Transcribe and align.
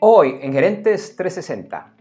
Hoy 0.00 0.40
en 0.42 0.52
Gerentes 0.52 1.14
360. 1.14 1.94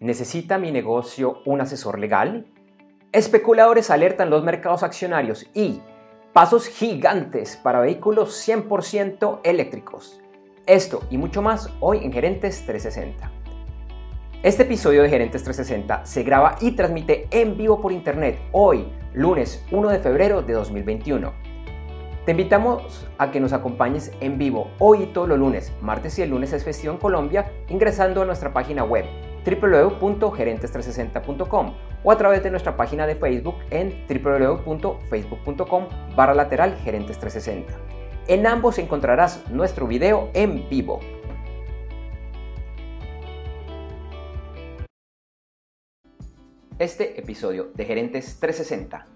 ¿Necesita 0.00 0.56
mi 0.56 0.72
negocio 0.72 1.42
un 1.44 1.60
asesor 1.60 1.98
legal? 1.98 2.46
Especuladores 3.12 3.90
alertan 3.90 4.30
los 4.30 4.42
mercados 4.42 4.82
accionarios 4.82 5.46
y 5.52 5.82
pasos 6.32 6.66
gigantes 6.68 7.58
para 7.58 7.80
vehículos 7.80 8.48
100% 8.48 9.40
eléctricos. 9.44 10.22
Esto 10.64 11.02
y 11.10 11.18
mucho 11.18 11.42
más 11.42 11.70
hoy 11.80 11.98
en 12.02 12.12
Gerentes 12.12 12.64
360. 12.64 13.30
Este 14.42 14.62
episodio 14.62 15.02
de 15.02 15.10
Gerentes 15.10 15.44
360 15.44 16.06
se 16.06 16.22
graba 16.22 16.56
y 16.62 16.72
transmite 16.72 17.28
en 17.30 17.58
vivo 17.58 17.78
por 17.78 17.92
internet 17.92 18.40
hoy, 18.52 18.90
lunes 19.12 19.62
1 19.70 19.90
de 19.90 19.98
febrero 19.98 20.40
de 20.40 20.54
2021. 20.54 21.45
Te 22.26 22.32
invitamos 22.32 23.06
a 23.18 23.30
que 23.30 23.38
nos 23.38 23.52
acompañes 23.52 24.10
en 24.18 24.36
vivo 24.36 24.72
hoy 24.80 25.04
y 25.04 25.06
todos 25.06 25.28
los 25.28 25.38
lunes, 25.38 25.72
martes 25.80 26.18
y 26.18 26.22
el 26.22 26.30
lunes 26.30 26.52
es 26.52 26.64
festivo 26.64 26.98
Colombia, 26.98 27.52
ingresando 27.68 28.22
a 28.22 28.24
nuestra 28.24 28.52
página 28.52 28.82
web 28.82 29.04
www.gerentes360.com 29.44 31.74
o 32.02 32.10
a 32.10 32.18
través 32.18 32.42
de 32.42 32.50
nuestra 32.50 32.76
página 32.76 33.06
de 33.06 33.14
Facebook 33.14 33.54
en 33.70 34.04
www.facebook.com 34.08 35.84
barra 36.16 36.34
lateral 36.34 36.74
gerentes 36.78 37.16
360. 37.20 37.72
En 38.26 38.48
ambos 38.48 38.78
encontrarás 38.78 39.48
nuestro 39.48 39.86
video 39.86 40.30
en 40.34 40.68
vivo. 40.68 40.98
Este 46.80 47.20
episodio 47.20 47.70
de 47.72 47.84
Gerentes 47.84 48.40
360 48.40 49.15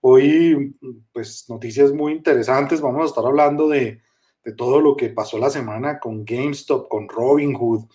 Hoy, 0.00 0.76
pues 1.12 1.46
noticias 1.48 1.92
muy 1.92 2.12
interesantes, 2.12 2.80
vamos 2.80 3.02
a 3.02 3.06
estar 3.06 3.24
hablando 3.24 3.68
de, 3.68 4.02
de 4.44 4.52
todo 4.52 4.80
lo 4.80 4.96
que 4.96 5.10
pasó 5.10 5.38
la 5.38 5.50
semana 5.50 5.98
con 5.98 6.24
GameStop, 6.24 6.88
con 6.88 7.08
Robinhood, 7.08 7.86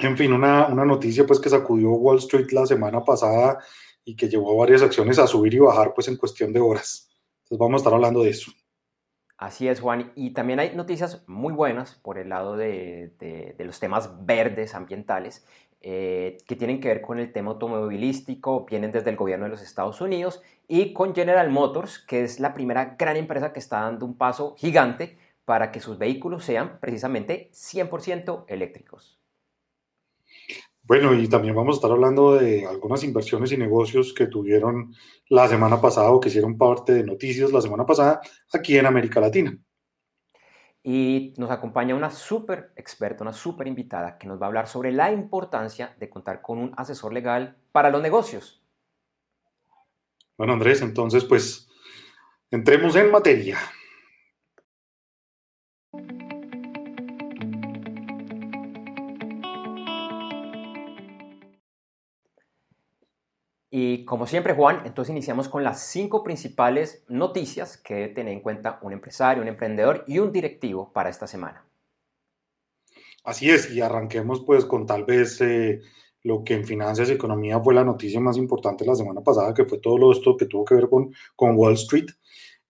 en 0.00 0.16
fin, 0.16 0.32
una, 0.32 0.66
una 0.66 0.84
noticia 0.84 1.26
pues 1.26 1.38
que 1.38 1.50
sacudió 1.50 1.90
Wall 1.90 2.18
Street 2.18 2.50
la 2.52 2.66
semana 2.66 3.04
pasada 3.04 3.58
y 4.04 4.16
que 4.16 4.28
llevó 4.28 4.56
varias 4.56 4.82
acciones 4.82 5.18
a 5.18 5.26
subir 5.26 5.54
y 5.54 5.58
bajar 5.58 5.92
pues 5.94 6.08
en 6.08 6.16
cuestión 6.16 6.52
de 6.52 6.60
horas. 6.60 7.10
Entonces 7.44 7.58
vamos 7.58 7.74
a 7.74 7.80
estar 7.82 7.94
hablando 7.94 8.22
de 8.22 8.30
eso. 8.30 8.50
Así 9.36 9.68
es, 9.68 9.80
Juan. 9.80 10.12
Y 10.14 10.32
también 10.32 10.60
hay 10.60 10.74
noticias 10.74 11.24
muy 11.26 11.52
buenas 11.52 11.96
por 11.96 12.18
el 12.18 12.28
lado 12.28 12.56
de, 12.56 13.12
los 13.58 13.80
temas 13.80 14.24
verdes 14.24 14.74
ambientales 14.74 15.44
eh, 15.82 16.38
que 16.46 16.54
tienen 16.54 16.80
que 16.80 16.88
ver 16.88 17.02
con 17.02 17.18
el 17.18 17.32
tema 17.32 17.50
automovilístico, 17.50 18.64
vienen 18.64 18.92
desde 18.92 19.10
el 19.10 19.16
gobierno 19.16 19.46
de 19.46 19.50
los 19.50 19.62
Estados 19.62 20.00
Unidos 20.00 20.40
y 20.68 20.92
con 20.92 21.14
General 21.14 21.50
Motors, 21.50 21.98
que 21.98 22.22
es 22.22 22.38
la 22.38 22.54
primera 22.54 22.96
gran 22.96 23.16
empresa 23.16 23.52
que 23.52 23.58
está 23.58 23.80
dando 23.80 24.06
un 24.06 24.16
paso 24.16 24.54
gigante 24.56 25.18
para 25.44 25.72
que 25.72 25.80
sus 25.80 25.98
vehículos 25.98 26.44
sean 26.44 26.78
precisamente 26.80 27.50
100% 27.52 28.44
eléctricos. 28.46 29.18
Bueno, 30.84 31.14
y 31.14 31.28
también 31.28 31.54
vamos 31.54 31.76
a 31.76 31.78
estar 31.78 31.90
hablando 31.90 32.34
de 32.34 32.66
algunas 32.66 33.02
inversiones 33.04 33.50
y 33.52 33.56
negocios 33.56 34.12
que 34.12 34.26
tuvieron 34.26 34.94
la 35.28 35.48
semana 35.48 35.80
pasada 35.80 36.10
o 36.10 36.20
que 36.20 36.28
hicieron 36.28 36.58
parte 36.58 36.92
de 36.92 37.04
noticias 37.04 37.52
la 37.52 37.60
semana 37.60 37.86
pasada 37.86 38.20
aquí 38.52 38.76
en 38.76 38.86
América 38.86 39.20
Latina. 39.20 39.56
Y 40.84 41.34
nos 41.36 41.50
acompaña 41.50 41.94
una 41.94 42.10
súper 42.10 42.72
experta, 42.76 43.22
una 43.22 43.32
súper 43.32 43.68
invitada 43.68 44.18
que 44.18 44.26
nos 44.26 44.40
va 44.40 44.46
a 44.46 44.48
hablar 44.48 44.66
sobre 44.66 44.90
la 44.90 45.12
importancia 45.12 45.94
de 45.98 46.10
contar 46.10 46.42
con 46.42 46.58
un 46.58 46.72
asesor 46.76 47.12
legal 47.12 47.56
para 47.70 47.90
los 47.90 48.02
negocios. 48.02 48.60
Bueno, 50.36 50.54
Andrés, 50.54 50.82
entonces 50.82 51.24
pues 51.24 51.68
entremos 52.50 52.96
en 52.96 53.10
materia. 53.10 53.58
Y 63.74 64.04
como 64.04 64.26
siempre, 64.26 64.52
Juan, 64.52 64.82
entonces 64.84 65.12
iniciamos 65.12 65.48
con 65.48 65.64
las 65.64 65.80
cinco 65.86 66.22
principales 66.22 67.04
noticias 67.08 67.78
que 67.78 67.94
debe 67.94 68.08
tener 68.08 68.34
en 68.34 68.40
cuenta 68.40 68.78
un 68.82 68.92
empresario, 68.92 69.42
un 69.42 69.48
emprendedor 69.48 70.04
y 70.06 70.18
un 70.18 70.30
directivo 70.30 70.92
para 70.92 71.08
esta 71.08 71.26
semana. 71.26 71.64
Así 73.24 73.48
es, 73.48 73.70
y 73.70 73.80
arranquemos 73.80 74.44
pues 74.44 74.66
con 74.66 74.84
tal 74.84 75.06
vez 75.06 75.40
eh, 75.40 75.80
lo 76.22 76.44
que 76.44 76.52
en 76.52 76.66
finanzas 76.66 77.08
y 77.08 77.12
economía 77.12 77.60
fue 77.60 77.72
la 77.72 77.82
noticia 77.82 78.20
más 78.20 78.36
importante 78.36 78.84
la 78.84 78.94
semana 78.94 79.22
pasada, 79.22 79.54
que 79.54 79.64
fue 79.64 79.78
todo 79.78 80.12
esto 80.12 80.36
que 80.36 80.44
tuvo 80.44 80.66
que 80.66 80.74
ver 80.74 80.90
con, 80.90 81.14
con 81.34 81.56
Wall 81.56 81.72
Street. 81.72 82.10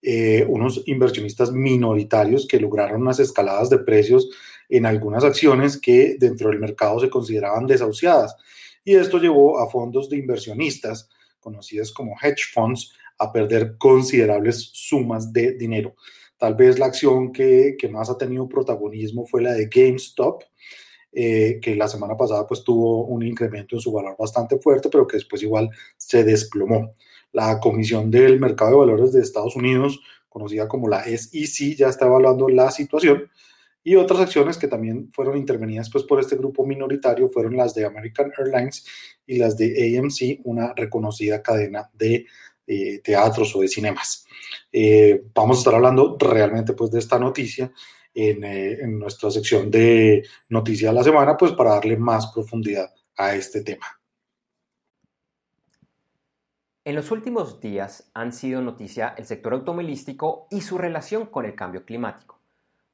Eh, 0.03 0.47
unos 0.49 0.85
inversionistas 0.87 1.51
minoritarios 1.51 2.47
que 2.47 2.61
lograron 2.61 3.03
unas 3.03 3.19
escaladas 3.19 3.71
de 3.71 3.79
precios 3.79 4.31
en 4.69 4.87
algunas 4.87 5.25
acciones 5.25 5.81
que 5.81 6.15
dentro 6.17 6.51
del 6.51 6.61
mercado 6.61 7.01
se 7.01 7.11
consideraban 7.11 7.67
desahuciadas 7.67 8.37
y 8.85 8.97
esto 8.97 9.19
llevó 9.19 9.61
a 9.61 9.69
fondos 9.71 10.09
de 10.09 10.17
inversionistas, 10.17 11.09
conocidos 11.41 11.93
como 11.93 12.17
hedge 12.23 12.45
funds, 12.53 12.93
a 13.19 13.33
perder 13.33 13.77
considerables 13.79 14.71
sumas 14.73 15.33
de 15.33 15.53
dinero. 15.53 15.95
Tal 16.37 16.55
vez 16.55 16.79
la 16.79 16.87
acción 16.87 17.33
que, 17.33 17.77
más 17.91 18.11
ha 18.11 18.19
tenido 18.19 18.49
protagonismo 18.49 19.27
fue 19.27 19.43
la 19.43 19.53
de 19.53 19.67
GameStop, 19.67 20.43
eh, 21.13 21.61
que 21.63 21.77
la 21.77 21.89
semana 21.89 22.17
pasada 22.17 22.47
pues 22.47 22.65
tuvo 22.65 23.05
un 23.05 23.23
incremento 23.23 23.77
en 23.77 23.81
su 23.81 23.93
valor 23.93 24.17
bastante 24.19 24.59
fuerte, 24.59 24.89
pero 24.91 25.07
que 25.07 25.19
después 25.19 25.43
igual 25.43 25.71
se 25.97 26.25
desplomó. 26.25 26.95
La 27.33 27.61
Comisión 27.61 28.11
del 28.11 28.41
Mercado 28.41 28.73
de 28.73 28.77
Valores 28.79 29.13
de 29.13 29.23
Estados 29.23 29.57
Unidos, 29.57 30.01
conocida 30.29 30.69
como 30.69 30.89
la 30.89 31.05
SEC, 31.05 31.77
ya 31.77 31.89
está 31.89 32.07
evaluando 32.07 32.49
la 32.49 32.71
situación 32.71 33.31
y 33.85 33.97
otras 33.97 34.21
acciones 34.21 34.59
que 34.59 34.69
también 34.69 35.11
fueron 35.13 35.37
intervenidas 35.37 35.91
pues, 35.91 36.05
por 36.05 36.21
este 36.21 36.37
grupo 36.37 36.65
minoritario 36.65 37.29
fueron 37.29 37.57
las 37.57 37.75
de 37.75 37.85
American 37.85 38.33
Airlines 38.39 38.87
y 39.27 39.39
las 39.39 39.57
de 39.57 39.99
AMC, 39.99 40.41
una 40.45 40.73
reconocida 40.75 41.43
cadena 41.43 41.91
de 41.93 42.27
eh, 42.67 43.01
teatros 43.01 43.55
o 43.57 43.61
de 43.61 43.69
cinemas. 43.69 44.27
Eh, 44.71 45.25
vamos 45.35 45.57
a 45.57 45.61
estar 45.61 45.75
hablando 45.75 46.17
realmente 46.19 46.75
pues, 46.75 46.91
de 46.91 47.01
esta 47.01 47.19
noticia 47.19 47.73
en, 48.15 48.45
eh, 48.45 48.79
en 48.81 48.99
nuestra 48.99 49.31
sección 49.31 49.71
de 49.71 50.23
Noticias 50.49 50.93
de 50.93 50.99
la 50.99 51.05
Semana, 51.05 51.37
pues 51.37 51.53
para 51.53 51.71
darle 51.71 51.97
más 51.97 52.29
profundidad 52.33 52.93
a 53.17 53.35
este 53.35 53.63
tema. 53.63 53.87
En 56.85 56.97
los 56.97 57.13
últimos 57.13 57.61
días 57.61 58.11
han 58.13 58.33
sido 58.33 58.61
noticia 58.61 59.15
el 59.17 59.25
sector 59.25 59.53
automovilístico 59.53 60.49
y 60.51 60.63
su 60.63 60.79
relación 60.79 61.27
con 61.27 61.45
el 61.45 61.55
cambio 61.55 61.85
climático. 61.85 62.42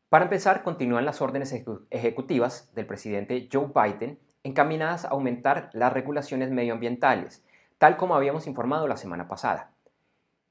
Para 0.09 0.25
empezar, 0.25 0.63
continúan 0.63 1.05
las 1.05 1.21
órdenes 1.21 1.55
ejecutivas 1.91 2.73
del 2.75 2.87
presidente 2.87 3.47
Joe 3.53 3.71
Biden 3.75 4.19
encaminadas 4.43 5.05
a 5.05 5.09
aumentar 5.09 5.69
las 5.75 5.93
regulaciones 5.93 6.51
medioambientales, 6.51 7.45
tal 7.77 7.99
como 7.99 8.15
habíamos 8.15 8.47
informado 8.47 8.89
la 8.89 8.97
semana 8.97 9.29
pasada. 9.29 9.73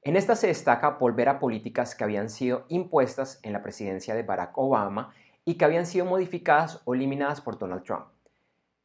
En 0.02 0.14
esta 0.14 0.36
se 0.36 0.46
destaca 0.46 0.90
volver 0.90 1.28
a 1.28 1.40
políticas 1.40 1.96
que 1.96 2.04
habían 2.04 2.30
sido 2.30 2.66
impuestas 2.68 3.40
en 3.42 3.52
la 3.52 3.62
presidencia 3.62 4.14
de 4.14 4.22
Barack 4.22 4.56
Obama 4.56 5.12
y 5.44 5.54
que 5.54 5.64
habían 5.64 5.86
sido 5.86 6.06
modificadas 6.06 6.80
o 6.84 6.94
eliminadas 6.94 7.40
por 7.40 7.58
Donald 7.58 7.82
Trump. 7.82 8.06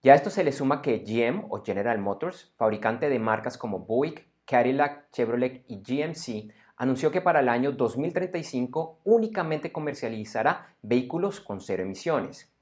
Ya 0.01 0.13
a 0.13 0.15
esto 0.15 0.31
se 0.31 0.43
le 0.43 0.51
suma 0.51 0.81
que 0.81 1.03
GM 1.05 1.45
o 1.49 1.63
General 1.63 1.99
Motors, 1.99 2.51
fabricante 2.57 3.09
de 3.09 3.19
marcas 3.19 3.59
como 3.59 3.79
Buick, 3.79 4.27
Cadillac, 4.45 5.11
Chevrolet 5.11 5.63
y 5.67 5.81
GMC, 5.81 6.51
anunció 6.83 7.11
que 7.11 7.21
para 7.21 7.39
el 7.39 7.47
año 7.47 7.71
2035 7.71 8.99
únicamente 9.05 9.71
comercializará 9.71 10.75
vehículos 10.81 11.39
con 11.39 11.61
cero 11.61 11.83
emisiones. 11.83 12.53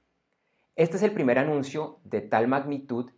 Este 0.76 0.98
es 0.98 1.04
el 1.04 1.12
primer 1.12 1.40
anuncio 1.40 2.00
de 2.04 2.22
tal 2.22 2.48
magnitud 2.48 3.10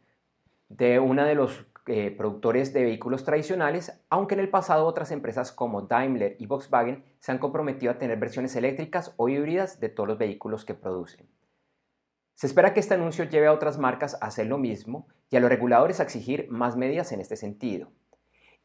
de 0.69 0.99
uno 0.99 1.25
de 1.25 1.35
los 1.35 1.65
eh, 1.87 2.09
productores 2.11 2.71
de 2.71 2.85
vehículos 2.85 3.25
tradicionales, 3.25 4.01
aunque 4.09 4.35
en 4.35 4.39
el 4.39 4.49
pasado 4.49 4.85
otras 4.85 5.11
empresas 5.11 5.51
como 5.51 5.81
Daimler 5.81 6.37
y 6.39 6.45
Volkswagen 6.45 7.03
se 7.19 7.33
han 7.33 7.37
comprometido 7.37 7.91
a 7.91 7.97
tener 7.99 8.17
versiones 8.17 8.55
eléctricas 8.55 9.13
o 9.17 9.27
híbridas 9.27 9.81
de 9.81 9.89
todos 9.89 10.07
los 10.07 10.17
vehículos 10.17 10.63
que 10.63 10.73
producen. 10.73 11.27
Se 12.35 12.47
espera 12.47 12.73
que 12.73 12.79
este 12.79 12.93
anuncio 12.93 13.25
lleve 13.25 13.47
a 13.47 13.53
otras 13.53 13.77
marcas 13.77 14.17
a 14.21 14.27
hacer 14.27 14.47
lo 14.47 14.57
mismo 14.57 15.07
y 15.29 15.35
a 15.35 15.41
los 15.41 15.49
reguladores 15.49 15.99
a 15.99 16.03
exigir 16.03 16.47
más 16.49 16.77
medidas 16.77 17.11
en 17.11 17.19
este 17.19 17.35
sentido. 17.35 17.91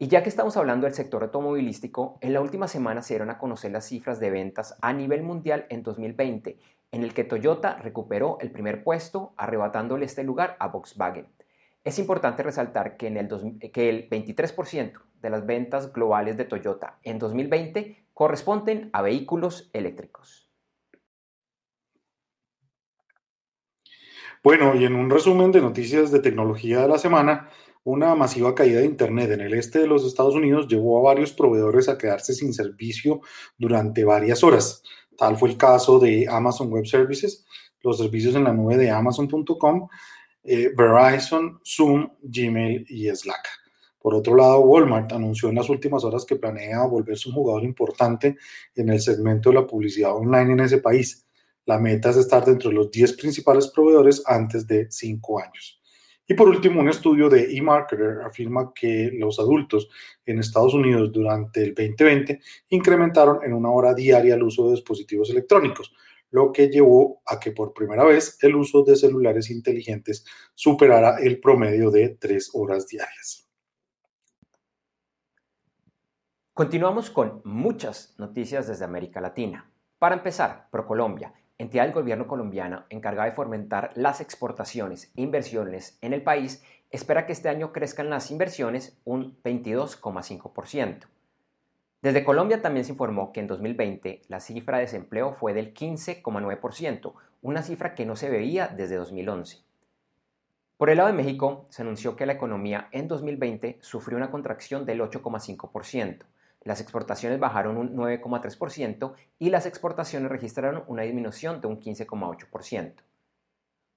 Y 0.00 0.06
ya 0.06 0.22
que 0.22 0.28
estamos 0.28 0.56
hablando 0.56 0.86
del 0.86 0.94
sector 0.94 1.24
automovilístico, 1.24 2.18
en 2.20 2.32
la 2.32 2.40
última 2.40 2.68
semana 2.68 3.02
se 3.02 3.14
dieron 3.14 3.30
a 3.30 3.38
conocer 3.38 3.72
las 3.72 3.88
cifras 3.88 4.20
de 4.20 4.30
ventas 4.30 4.76
a 4.80 4.92
nivel 4.92 5.24
mundial 5.24 5.66
en 5.70 5.82
2020, 5.82 6.56
en 6.92 7.02
el 7.02 7.12
que 7.12 7.24
Toyota 7.24 7.74
recuperó 7.78 8.38
el 8.40 8.52
primer 8.52 8.84
puesto, 8.84 9.32
arrebatándole 9.36 10.06
este 10.06 10.22
lugar 10.22 10.56
a 10.60 10.68
Volkswagen. 10.68 11.26
Es 11.82 11.98
importante 11.98 12.44
resaltar 12.44 12.96
que, 12.96 13.08
que 13.72 13.88
el 13.88 14.08
23% 14.08 15.00
de 15.20 15.30
las 15.30 15.44
ventas 15.46 15.92
globales 15.92 16.36
de 16.36 16.44
Toyota 16.44 17.00
en 17.02 17.18
2020 17.18 18.04
corresponden 18.14 18.90
a 18.92 19.02
vehículos 19.02 19.68
eléctricos. 19.72 20.48
Bueno, 24.44 24.76
y 24.76 24.84
en 24.84 24.94
un 24.94 25.10
resumen 25.10 25.50
de 25.50 25.60
noticias 25.60 26.12
de 26.12 26.20
tecnología 26.20 26.82
de 26.82 26.88
la 26.88 26.98
semana, 26.98 27.48
una 27.84 28.14
masiva 28.14 28.54
caída 28.54 28.80
de 28.80 28.86
Internet 28.86 29.30
en 29.30 29.40
el 29.40 29.54
este 29.54 29.80
de 29.80 29.86
los 29.86 30.04
Estados 30.04 30.34
Unidos 30.34 30.68
llevó 30.68 30.98
a 30.98 31.12
varios 31.12 31.32
proveedores 31.32 31.88
a 31.88 31.96
quedarse 31.96 32.34
sin 32.34 32.52
servicio 32.52 33.20
durante 33.56 34.04
varias 34.04 34.44
horas. 34.44 34.82
Tal 35.16 35.36
fue 35.36 35.50
el 35.50 35.56
caso 35.56 35.98
de 35.98 36.26
Amazon 36.28 36.70
Web 36.70 36.86
Services, 36.86 37.44
los 37.82 37.98
servicios 37.98 38.34
en 38.34 38.44
la 38.44 38.52
nube 38.52 38.76
de 38.76 38.90
amazon.com, 38.90 39.88
eh, 40.44 40.70
Verizon, 40.76 41.60
Zoom, 41.64 42.08
Gmail 42.22 42.86
y 42.88 43.08
Slack. 43.08 43.48
Por 44.00 44.14
otro 44.14 44.36
lado, 44.36 44.60
Walmart 44.60 45.12
anunció 45.12 45.48
en 45.48 45.56
las 45.56 45.68
últimas 45.68 46.04
horas 46.04 46.24
que 46.24 46.36
planea 46.36 46.84
volverse 46.86 47.28
un 47.28 47.34
jugador 47.34 47.64
importante 47.64 48.36
en 48.74 48.88
el 48.90 49.00
segmento 49.00 49.50
de 49.50 49.56
la 49.56 49.66
publicidad 49.66 50.14
online 50.14 50.52
en 50.52 50.60
ese 50.60 50.78
país. 50.78 51.26
La 51.66 51.78
meta 51.78 52.10
es 52.10 52.16
estar 52.16 52.44
dentro 52.44 52.70
de 52.70 52.76
los 52.76 52.90
10 52.90 53.14
principales 53.14 53.68
proveedores 53.68 54.22
antes 54.24 54.66
de 54.66 54.86
5 54.90 55.40
años. 55.40 55.77
Y 56.30 56.34
por 56.34 56.46
último, 56.46 56.82
un 56.82 56.90
estudio 56.90 57.30
de 57.30 57.56
eMarketer 57.56 58.20
afirma 58.20 58.74
que 58.74 59.10
los 59.14 59.38
adultos 59.38 59.88
en 60.26 60.38
Estados 60.38 60.74
Unidos 60.74 61.10
durante 61.10 61.62
el 61.62 61.74
2020 61.74 62.40
incrementaron 62.68 63.38
en 63.42 63.54
una 63.54 63.70
hora 63.70 63.94
diaria 63.94 64.34
el 64.34 64.42
uso 64.42 64.66
de 64.66 64.72
dispositivos 64.72 65.30
electrónicos, 65.30 65.90
lo 66.30 66.52
que 66.52 66.68
llevó 66.68 67.22
a 67.24 67.40
que 67.40 67.52
por 67.52 67.72
primera 67.72 68.04
vez 68.04 68.36
el 68.42 68.56
uso 68.56 68.84
de 68.84 68.96
celulares 68.96 69.50
inteligentes 69.50 70.26
superara 70.54 71.16
el 71.18 71.40
promedio 71.40 71.90
de 71.90 72.10
tres 72.20 72.50
horas 72.52 72.86
diarias. 72.86 73.48
Continuamos 76.52 77.08
con 77.08 77.40
muchas 77.44 78.14
noticias 78.18 78.66
desde 78.66 78.84
América 78.84 79.22
Latina. 79.22 79.72
Para 79.98 80.16
empezar, 80.16 80.68
ProColombia 80.70 81.32
entidad 81.58 81.84
del 81.84 81.92
gobierno 81.92 82.26
colombiano 82.26 82.84
encargada 82.88 83.28
de 83.28 83.34
fomentar 83.34 83.90
las 83.94 84.20
exportaciones 84.20 85.12
e 85.16 85.22
inversiones 85.22 85.98
en 86.00 86.12
el 86.12 86.22
país, 86.22 86.64
espera 86.90 87.26
que 87.26 87.32
este 87.32 87.48
año 87.48 87.72
crezcan 87.72 88.10
las 88.10 88.30
inversiones 88.30 88.98
un 89.04 89.36
22,5%. 89.42 91.06
Desde 92.00 92.24
Colombia 92.24 92.62
también 92.62 92.84
se 92.84 92.92
informó 92.92 93.32
que 93.32 93.40
en 93.40 93.48
2020 93.48 94.22
la 94.28 94.38
cifra 94.38 94.78
de 94.78 94.84
desempleo 94.84 95.32
fue 95.32 95.52
del 95.52 95.74
15,9%, 95.74 97.12
una 97.42 97.62
cifra 97.62 97.94
que 97.94 98.06
no 98.06 98.14
se 98.14 98.30
veía 98.30 98.68
desde 98.68 98.94
2011. 98.94 99.58
Por 100.76 100.90
el 100.90 100.98
lado 100.98 101.08
de 101.08 101.16
México, 101.16 101.66
se 101.70 101.82
anunció 101.82 102.14
que 102.14 102.24
la 102.24 102.34
economía 102.34 102.88
en 102.92 103.08
2020 103.08 103.78
sufrió 103.80 104.16
una 104.16 104.30
contracción 104.30 104.86
del 104.86 105.00
8,5%, 105.00 106.22
las 106.68 106.82
exportaciones 106.82 107.40
bajaron 107.40 107.78
un 107.78 107.96
9,3% 107.96 109.14
y 109.38 109.48
las 109.48 109.64
exportaciones 109.64 110.30
registraron 110.30 110.84
una 110.86 111.02
disminución 111.02 111.62
de 111.62 111.66
un 111.66 111.80
15,8%. 111.80 112.92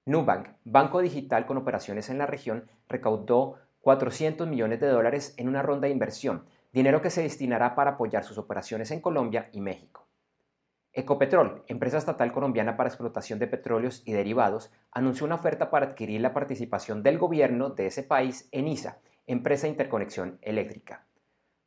Nubank, 0.06 0.48
banco 0.64 1.02
digital 1.02 1.44
con 1.44 1.58
operaciones 1.58 2.08
en 2.08 2.16
la 2.16 2.24
región, 2.24 2.70
recaudó 2.88 3.58
400 3.82 4.48
millones 4.48 4.80
de 4.80 4.86
dólares 4.86 5.34
en 5.36 5.48
una 5.48 5.60
ronda 5.60 5.86
de 5.86 5.92
inversión, 5.92 6.46
dinero 6.72 7.02
que 7.02 7.10
se 7.10 7.20
destinará 7.20 7.74
para 7.74 7.90
apoyar 7.90 8.24
sus 8.24 8.38
operaciones 8.38 8.90
en 8.90 9.02
Colombia 9.02 9.50
y 9.52 9.60
México. 9.60 10.08
Ecopetrol, 10.94 11.64
empresa 11.66 11.98
estatal 11.98 12.32
colombiana 12.32 12.78
para 12.78 12.88
explotación 12.88 13.38
de 13.38 13.48
petróleos 13.48 14.02
y 14.06 14.12
derivados, 14.12 14.72
anunció 14.90 15.26
una 15.26 15.34
oferta 15.34 15.70
para 15.70 15.88
adquirir 15.88 16.22
la 16.22 16.32
participación 16.32 17.02
del 17.02 17.18
gobierno 17.18 17.68
de 17.68 17.88
ese 17.88 18.02
país 18.02 18.48
en 18.50 18.66
ISA, 18.66 18.98
empresa 19.26 19.66
de 19.66 19.72
interconexión 19.72 20.38
eléctrica. 20.40 21.04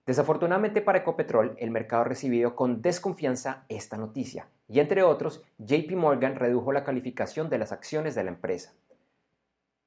Desafortunadamente 0.05 0.81
para 0.81 0.99
Ecopetrol, 0.99 1.55
el 1.59 1.71
mercado 1.71 2.03
ha 2.03 2.05
recibido 2.05 2.55
con 2.55 2.81
desconfianza 2.81 3.65
esta 3.69 3.97
noticia 3.97 4.47
y 4.67 4.79
entre 4.79 5.01
otros, 5.03 5.43
JP 5.57 5.91
Morgan 5.95 6.35
redujo 6.35 6.71
la 6.71 6.83
calificación 6.83 7.49
de 7.49 7.57
las 7.57 7.71
acciones 7.71 8.13
de 8.13 8.23
la 8.23 8.29
empresa. 8.29 8.73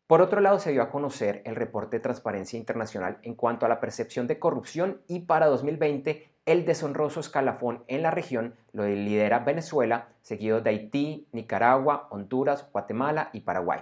Por 0.09 0.23
otro 0.23 0.41
lado, 0.41 0.59
se 0.59 0.73
dio 0.73 0.83
a 0.83 0.91
conocer 0.91 1.43
el 1.45 1.55
reporte 1.55 1.99
de 1.99 2.03
Transparencia 2.03 2.59
Internacional 2.59 3.19
en 3.23 3.35
cuanto 3.35 3.67
a 3.67 3.69
la 3.69 3.79
percepción 3.79 4.27
de 4.27 4.39
corrupción 4.39 5.03
y 5.07 5.21
para 5.21 5.47
2020 5.47 6.27
el 6.47 6.65
deshonroso 6.65 7.21
escalafón 7.21 7.85
en 7.89 8.03
la 8.03 8.11
región 8.11 8.55
lo 8.73 8.87
lidera 8.87 9.41
Venezuela, 9.41 10.09
seguido 10.23 10.63
de 10.63 10.71
Haití, 10.71 11.29
Nicaragua, 11.33 12.09
Honduras, 12.11 12.67
Guatemala 12.73 13.29
y 13.35 13.41
Paraguay. 13.41 13.81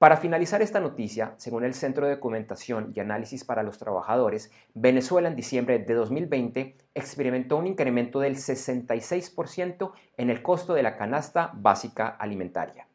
Para 0.00 0.16
finalizar 0.16 0.62
esta 0.62 0.80
noticia, 0.80 1.34
según 1.36 1.62
el 1.62 1.74
Centro 1.74 2.06
de 2.06 2.14
Documentación 2.14 2.90
y 2.96 3.00
Análisis 3.00 3.44
para 3.44 3.62
los 3.62 3.76
Trabajadores, 3.76 4.50
Venezuela 4.72 5.28
en 5.28 5.36
diciembre 5.36 5.78
de 5.78 5.92
2020 5.92 6.78
experimentó 6.94 7.58
un 7.58 7.66
incremento 7.66 8.18
del 8.18 8.36
66% 8.36 9.92
en 10.16 10.30
el 10.30 10.40
costo 10.40 10.72
de 10.72 10.84
la 10.84 10.96
canasta 10.96 11.52
básica 11.54 12.08
alimentaria. 12.08 12.88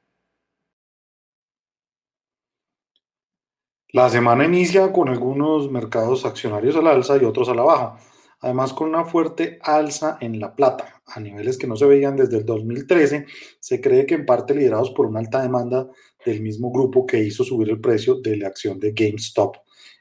La 3.90 4.10
semana 4.10 4.46
inicia 4.46 4.92
con 4.92 5.08
algunos 5.08 5.72
mercados 5.72 6.26
accionarios 6.26 6.76
al 6.76 6.88
alza 6.88 7.18
y 7.18 7.24
otros 7.24 7.50
a 7.50 7.54
la 7.54 7.62
baja, 7.62 7.98
además 8.42 8.74
con 8.74 8.90
una 8.90 9.06
fuerte 9.06 9.60
alza 9.62 10.18
en 10.22 10.40
la 10.40 10.56
plata, 10.56 11.04
a 11.06 11.20
niveles 11.20 11.60
que 11.60 11.68
no 11.68 11.76
se 11.76 11.86
veían 11.86 12.16
desde 12.16 12.38
el 12.38 12.48
2013, 12.48 13.28
se 13.60 13.80
cree 13.80 14.08
que 14.08 14.16
en 14.16 14.26
parte 14.26 14.56
liderados 14.56 14.90
por 14.90 15.06
una 15.06 15.20
alta 15.20 15.44
demanda 15.44 15.88
del 16.26 16.42
mismo 16.42 16.72
grupo 16.72 17.06
que 17.06 17.20
hizo 17.20 17.44
subir 17.44 17.70
el 17.70 17.80
precio 17.80 18.16
de 18.16 18.38
la 18.38 18.48
acción 18.48 18.80
de 18.80 18.92
GameStop 18.92 19.58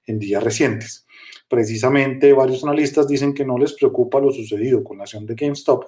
en 0.07 0.19
días 0.19 0.43
recientes. 0.43 1.07
Precisamente 1.49 2.33
varios 2.33 2.64
analistas 2.64 3.07
dicen 3.07 3.35
que 3.35 3.45
no 3.45 3.59
les 3.59 3.75
preocupa 3.75 4.19
lo 4.19 4.33
sucedido 4.33 4.83
con 4.83 4.99
la 4.99 5.04
acción 5.04 5.26
de 5.26 5.35
GameStop, 5.35 5.85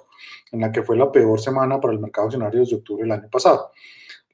en 0.51 0.61
la 0.61 0.71
que 0.71 0.83
fue 0.83 0.95
la 0.95 1.11
peor 1.11 1.39
semana 1.41 1.79
para 1.79 1.93
el 1.93 1.99
mercado 1.99 2.27
accionario 2.27 2.61
desde 2.61 2.75
octubre 2.75 3.03
del 3.03 3.11
año 3.11 3.29
pasado. 3.29 3.71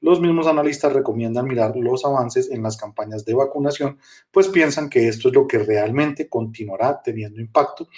Los 0.00 0.20
mismos 0.20 0.46
analistas 0.46 0.92
recomiendan 0.92 1.46
mirar 1.46 1.74
los 1.76 2.04
avances 2.04 2.50
en 2.50 2.62
las 2.62 2.76
campañas 2.76 3.24
de 3.24 3.32
vacunación, 3.32 3.98
pues 4.30 4.48
piensan 4.48 4.90
que 4.90 5.08
esto 5.08 5.28
es 5.28 5.34
lo 5.34 5.46
que 5.46 5.58
realmente 5.58 6.28
continuará 6.28 7.00
teniendo 7.02 7.40
impacto 7.40 7.88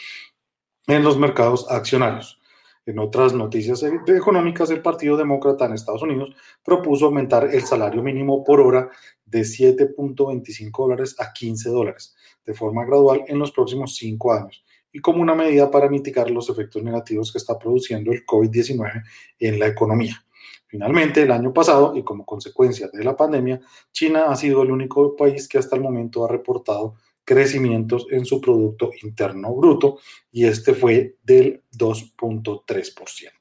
en 0.86 1.02
los 1.02 1.18
mercados 1.18 1.66
accionarios. 1.68 2.40
En 2.86 3.00
otras 3.00 3.34
noticias 3.34 3.82
económicas, 3.82 4.70
el 4.70 4.80
Partido 4.80 5.16
Demócrata 5.16 5.66
en 5.66 5.72
Estados 5.72 6.02
Unidos 6.02 6.30
propuso 6.64 7.06
aumentar 7.06 7.52
el 7.52 7.62
salario 7.62 8.00
mínimo 8.00 8.44
por 8.44 8.60
hora 8.60 8.88
de 9.24 9.40
7.25 9.40 10.70
dólares 10.70 11.16
a 11.18 11.32
15 11.32 11.68
dólares 11.70 12.14
de 12.44 12.54
forma 12.54 12.84
gradual 12.84 13.24
en 13.26 13.40
los 13.40 13.50
próximos 13.50 13.96
cinco 13.96 14.32
años 14.32 14.64
y 14.92 15.00
como 15.00 15.20
una 15.20 15.34
medida 15.34 15.68
para 15.68 15.88
mitigar 15.88 16.30
los 16.30 16.48
efectos 16.48 16.80
negativos 16.84 17.32
que 17.32 17.38
está 17.38 17.58
produciendo 17.58 18.12
el 18.12 18.24
COVID-19 18.24 19.02
en 19.40 19.58
la 19.58 19.66
economía. 19.66 20.24
Finalmente, 20.68 21.22
el 21.22 21.32
año 21.32 21.52
pasado 21.52 21.96
y 21.96 22.04
como 22.04 22.24
consecuencia 22.24 22.88
de 22.92 23.02
la 23.02 23.16
pandemia, 23.16 23.60
China 23.92 24.26
ha 24.28 24.36
sido 24.36 24.62
el 24.62 24.70
único 24.70 25.16
país 25.16 25.48
que 25.48 25.58
hasta 25.58 25.74
el 25.74 25.82
momento 25.82 26.24
ha 26.24 26.28
reportado 26.28 26.94
crecimientos 27.26 28.06
en 28.10 28.24
su 28.24 28.40
Producto 28.40 28.90
Interno 29.02 29.52
Bruto 29.54 29.98
y 30.30 30.46
este 30.46 30.72
fue 30.72 31.16
del 31.22 31.64
2.3%. 31.76 33.32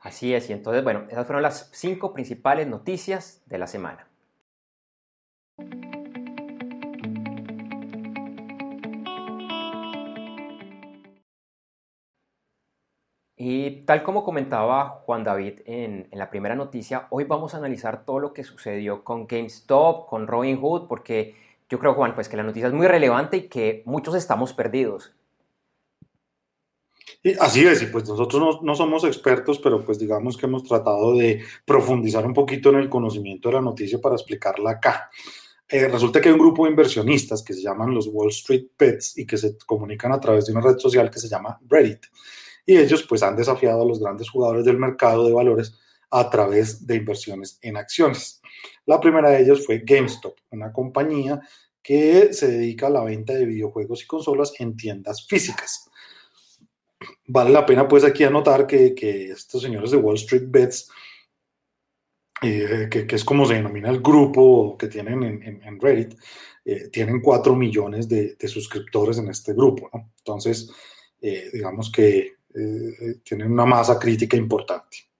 Así 0.00 0.34
es, 0.34 0.50
y 0.50 0.52
entonces, 0.52 0.82
bueno, 0.82 1.06
esas 1.10 1.26
fueron 1.26 1.42
las 1.42 1.70
cinco 1.72 2.12
principales 2.12 2.66
noticias 2.66 3.42
de 3.46 3.58
la 3.58 3.68
semana. 3.68 4.08
Y 13.44 13.82
tal 13.86 14.04
como 14.04 14.24
comentaba 14.24 15.02
Juan 15.04 15.24
David 15.24 15.62
en, 15.66 16.08
la 16.12 16.30
primera 16.30 16.54
noticia, 16.54 17.08
hoy 17.10 17.24
vamos 17.24 17.54
a 17.54 17.58
analizar 17.58 18.04
todo 18.04 18.20
lo 18.20 18.32
que 18.32 18.44
sucedió 18.44 19.04
con 19.04 19.26
GameStop, 19.26 20.08
con 20.08 20.26
Robinhood, 20.28 20.86
porque 20.86 21.34
yo 21.72 21.78
creo, 21.78 21.94
Juan, 21.94 22.14
pues 22.14 22.28
que 22.28 22.36
la 22.36 22.42
noticia 22.42 22.68
es 22.68 22.74
muy 22.74 22.86
relevante 22.86 23.38
y 23.38 23.48
que 23.48 23.82
muchos 23.86 24.14
estamos 24.14 24.52
perdidos. 24.52 25.14
así 27.40 27.66
es, 27.66 27.82
y 27.82 27.86
pues 27.86 28.06
nosotros 28.06 28.60
no, 28.60 28.74
somos 28.74 29.04
expertos, 29.04 29.58
pero 29.58 29.82
pues 29.82 29.98
digamos 29.98 30.36
que 30.36 30.44
hemos 30.44 30.64
tratado 30.64 31.16
de 31.16 31.42
profundizar 31.64 32.26
un 32.26 32.34
poquito 32.34 32.68
en 32.68 32.76
el 32.76 32.90
conocimiento 32.90 33.48
de 33.48 33.54
la 33.54 33.62
noticia 33.62 33.98
para 34.02 34.16
explicarla 34.16 34.72
acá. 34.72 35.08
Eh, 35.66 35.88
resulta 35.88 36.20
que 36.20 36.28
hay 36.28 36.34
un 36.34 36.40
grupo 36.40 36.66
de 36.66 36.72
inversionistas 36.72 37.42
que 37.42 37.54
se 37.54 37.62
llaman 37.62 37.94
los 37.94 38.06
Wall 38.06 38.28
Street 38.28 38.66
Pets 38.76 39.16
y 39.16 39.24
que 39.24 39.38
se 39.38 39.56
comunican 39.64 40.12
a 40.12 40.20
través 40.20 40.44
de 40.44 40.52
una 40.52 40.60
red 40.60 40.76
social 40.76 41.10
que 41.10 41.20
se 41.20 41.28
llama 41.30 41.58
Reddit. 41.66 42.04
Y 42.66 42.76
ellos 42.76 43.02
pues 43.08 43.22
han 43.22 43.34
desafiado 43.34 43.80
a 43.80 43.86
los 43.86 43.98
grandes 43.98 44.28
jugadores 44.28 44.66
del 44.66 44.76
mercado 44.76 45.26
de 45.26 45.32
valores 45.32 45.74
a 46.12 46.28
través 46.28 46.86
de 46.86 46.96
inversiones 46.96 47.58
en 47.62 47.78
acciones. 47.78 48.40
La 48.84 49.00
primera 49.00 49.30
de 49.30 49.42
ellos 49.42 49.64
fue 49.64 49.82
GameStop, 49.84 50.36
una 50.50 50.70
compañía 50.70 51.40
que 51.82 52.32
se 52.34 52.48
dedica 52.48 52.86
a 52.86 52.90
la 52.90 53.02
venta 53.02 53.32
de 53.32 53.46
videojuegos 53.46 54.02
y 54.02 54.06
consolas 54.06 54.52
en 54.60 54.76
tiendas 54.76 55.26
físicas. 55.26 55.90
Vale 57.26 57.50
la 57.50 57.64
pena 57.64 57.88
pues 57.88 58.04
aquí 58.04 58.24
anotar 58.24 58.66
que, 58.66 58.94
estos 59.30 59.62
señores 59.62 59.90
de 59.90 59.96
Wall 59.96 60.16
Street 60.16 60.44
Bets, 60.46 60.90
eh, 62.42 62.88
que, 62.90 63.06
es 63.08 63.24
como 63.24 63.46
se 63.46 63.54
denomina 63.54 63.88
el 63.88 64.02
grupo 64.02 64.76
que 64.76 64.88
tienen 64.88 65.22
en, 65.42 65.80
Reddit, 65.80 66.14
eh, 66.64 66.88
tienen 66.90 67.22
4 67.22 67.56
millones 67.56 68.06
de, 68.06 68.36
suscriptores 68.46 69.16
en 69.16 69.28
este 69.28 69.54
grupo. 69.54 69.88
Entonces, 70.18 70.70
eh, 71.22 71.48
digamos 71.52 71.90
que 71.90 72.34
tienen 73.24 73.50
una 73.50 73.64
masa 73.64 73.98
crítica 73.98 74.36
importante. 74.36 75.11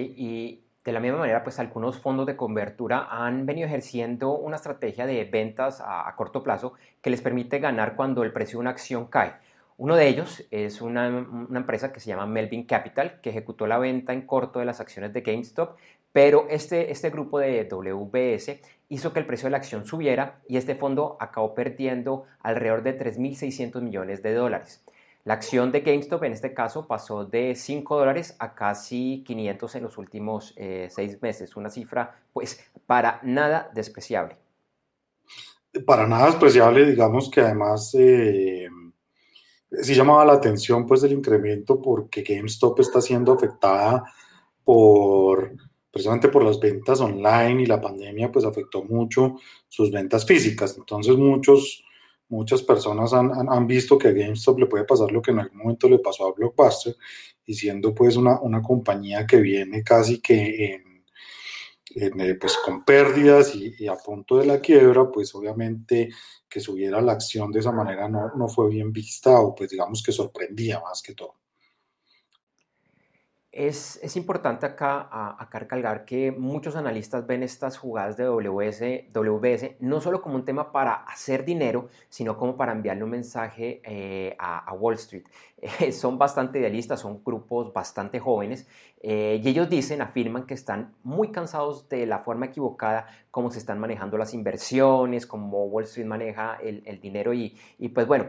Y 0.00 0.64
de 0.84 0.92
la 0.92 1.00
misma 1.00 1.18
manera, 1.18 1.44
pues 1.44 1.58
algunos 1.58 1.98
fondos 1.98 2.26
de 2.26 2.36
cobertura 2.36 3.08
han 3.10 3.44
venido 3.44 3.66
ejerciendo 3.66 4.32
una 4.32 4.56
estrategia 4.56 5.06
de 5.06 5.24
ventas 5.24 5.82
a, 5.84 6.14
corto 6.16 6.42
plazo 6.42 6.72
que 7.02 7.10
les 7.10 7.20
permite 7.20 7.58
ganar 7.58 7.94
cuando 7.94 8.22
el 8.22 8.32
precio 8.32 8.58
de 8.58 8.60
una 8.62 8.70
acción 8.70 9.06
cae. 9.06 9.34
Uno 9.76 9.96
de 9.96 10.08
ellos 10.08 10.44
es 10.50 10.80
una, 10.80 11.06
empresa 11.54 11.92
que 11.92 12.00
se 12.00 12.08
llama 12.08 12.26
Melvin 12.26 12.64
Capital, 12.64 13.20
que 13.20 13.30
ejecutó 13.30 13.66
la 13.66 13.78
venta 13.78 14.12
en 14.12 14.22
corto 14.22 14.58
de 14.60 14.64
las 14.64 14.80
acciones 14.80 15.12
de 15.12 15.20
GameStop, 15.20 15.76
pero 16.10 16.46
este, 16.48 16.90
este 16.90 17.10
grupo 17.10 17.38
de 17.38 17.68
WBS 17.70 18.60
hizo 18.88 19.12
que 19.12 19.20
el 19.20 19.26
precio 19.26 19.46
de 19.46 19.50
la 19.50 19.58
acción 19.58 19.84
subiera 19.84 20.40
y 20.48 20.56
este 20.56 20.74
fondo 20.74 21.16
acabó 21.20 21.54
perdiendo 21.54 22.24
alrededor 22.40 22.82
de 22.82 22.98
3.600 22.98 23.82
millones 23.82 24.22
de 24.22 24.32
dólares. 24.32 24.82
La 25.24 25.34
acción 25.34 25.72
de 25.72 25.80
GameStop 25.80 26.24
en 26.24 26.32
este 26.32 26.54
caso 26.54 26.86
pasó 26.86 27.24
de 27.24 27.54
5 27.54 27.98
dólares 27.98 28.34
a 28.38 28.54
casi 28.54 29.22
500 29.26 29.74
en 29.74 29.82
los 29.82 29.98
últimos 29.98 30.54
eh, 30.56 30.88
seis 30.90 31.20
meses, 31.20 31.56
una 31.56 31.70
cifra 31.70 32.18
pues 32.32 32.60
para 32.86 33.20
nada 33.22 33.70
despreciable. 33.74 34.36
Para 35.84 36.06
nada 36.06 36.26
despreciable, 36.26 36.86
digamos 36.86 37.30
que 37.30 37.42
además 37.42 37.94
eh, 37.98 38.68
sí 39.70 39.94
llamaba 39.94 40.24
la 40.24 40.32
atención 40.34 40.86
pues 40.86 41.02
del 41.02 41.12
incremento 41.12 41.80
porque 41.80 42.22
GameStop 42.22 42.80
está 42.80 43.00
siendo 43.00 43.32
afectada 43.32 44.04
por 44.64 45.52
precisamente 45.90 46.28
por 46.28 46.44
las 46.44 46.60
ventas 46.60 47.00
online 47.00 47.62
y 47.62 47.66
la 47.66 47.80
pandemia 47.80 48.30
pues 48.30 48.44
afectó 48.44 48.84
mucho 48.84 49.36
sus 49.68 49.90
ventas 49.90 50.24
físicas. 50.24 50.76
Entonces 50.76 51.16
muchos 51.16 51.84
muchas 52.28 52.62
personas 52.62 53.12
han, 53.12 53.30
han, 53.32 53.66
visto 53.66 53.98
que 53.98 54.08
a 54.08 54.12
GameStop 54.12 54.58
le 54.58 54.66
puede 54.66 54.84
pasar 54.84 55.10
lo 55.10 55.22
que 55.22 55.30
en 55.30 55.40
algún 55.40 55.58
momento 55.58 55.88
le 55.88 55.98
pasó 55.98 56.26
a 56.26 56.32
Blockbuster, 56.32 56.96
y 57.46 57.54
siendo 57.54 57.94
pues 57.94 58.16
una, 58.16 58.40
una 58.40 58.62
compañía 58.62 59.26
que 59.26 59.38
viene 59.38 59.82
casi 59.82 60.20
que 60.20 60.74
en, 61.94 62.20
eh, 62.20 62.34
pues 62.34 62.58
con 62.64 62.84
pérdidas 62.84 63.54
y, 63.54 63.88
a 63.88 63.96
punto 63.96 64.36
de 64.36 64.46
la 64.46 64.60
quiebra, 64.60 65.10
pues 65.10 65.34
obviamente 65.34 66.10
que 66.48 66.60
subiera 66.60 67.00
la 67.00 67.12
acción 67.12 67.50
de 67.50 67.60
esa 67.60 67.72
manera 67.72 68.08
no, 68.08 68.30
no 68.36 68.48
fue 68.48 68.68
bien 68.68 68.92
vista 68.92 69.40
o 69.40 69.54
pues 69.54 69.70
digamos 69.70 70.02
que 70.02 70.12
sorprendía 70.12 70.80
más 70.80 71.02
que 71.02 71.14
todo. 71.14 71.37
Es, 73.58 74.14
importante 74.14 74.66
acá, 74.66 75.08
acá 75.36 75.58
recalcar 75.58 76.04
que 76.04 76.30
muchos 76.30 76.76
analistas 76.76 77.26
ven 77.26 77.42
estas 77.42 77.76
jugadas 77.76 78.16
de 78.16 78.22
WS, 78.22 79.08
WBS 79.12 79.72
no 79.80 80.00
solo 80.00 80.22
como 80.22 80.36
un 80.36 80.44
tema 80.44 80.70
para 80.70 80.94
hacer 80.94 81.44
dinero, 81.44 81.88
sino 82.08 82.36
como 82.36 82.56
para 82.56 82.70
enviarle 82.70 83.02
un 83.02 83.10
mensaje 83.10 83.80
eh, 83.82 84.36
a, 84.38 84.72
Wall 84.74 84.94
Street. 84.94 85.24
son 85.92 86.18
bastante 86.18 86.58
idealistas, 86.58 87.00
son 87.00 87.22
grupos 87.24 87.72
bastante 87.72 88.20
jóvenes 88.20 88.68
eh, 89.00 89.40
y 89.42 89.48
ellos 89.48 89.70
dicen, 89.70 90.02
afirman 90.02 90.46
que 90.46 90.54
están 90.54 90.94
muy 91.04 91.30
cansados 91.30 91.88
de 91.88 92.06
la 92.06 92.20
forma 92.20 92.46
equivocada 92.46 93.06
cómo 93.30 93.50
se 93.50 93.60
están 93.60 93.78
manejando 93.78 94.18
las 94.18 94.34
inversiones, 94.34 95.26
cómo 95.26 95.66
Wall 95.66 95.84
Street 95.84 96.06
maneja 96.06 96.58
el, 96.60 96.82
el 96.84 97.00
dinero 97.00 97.32
y, 97.32 97.56
y, 97.78 97.90
pues 97.90 98.06
bueno, 98.08 98.26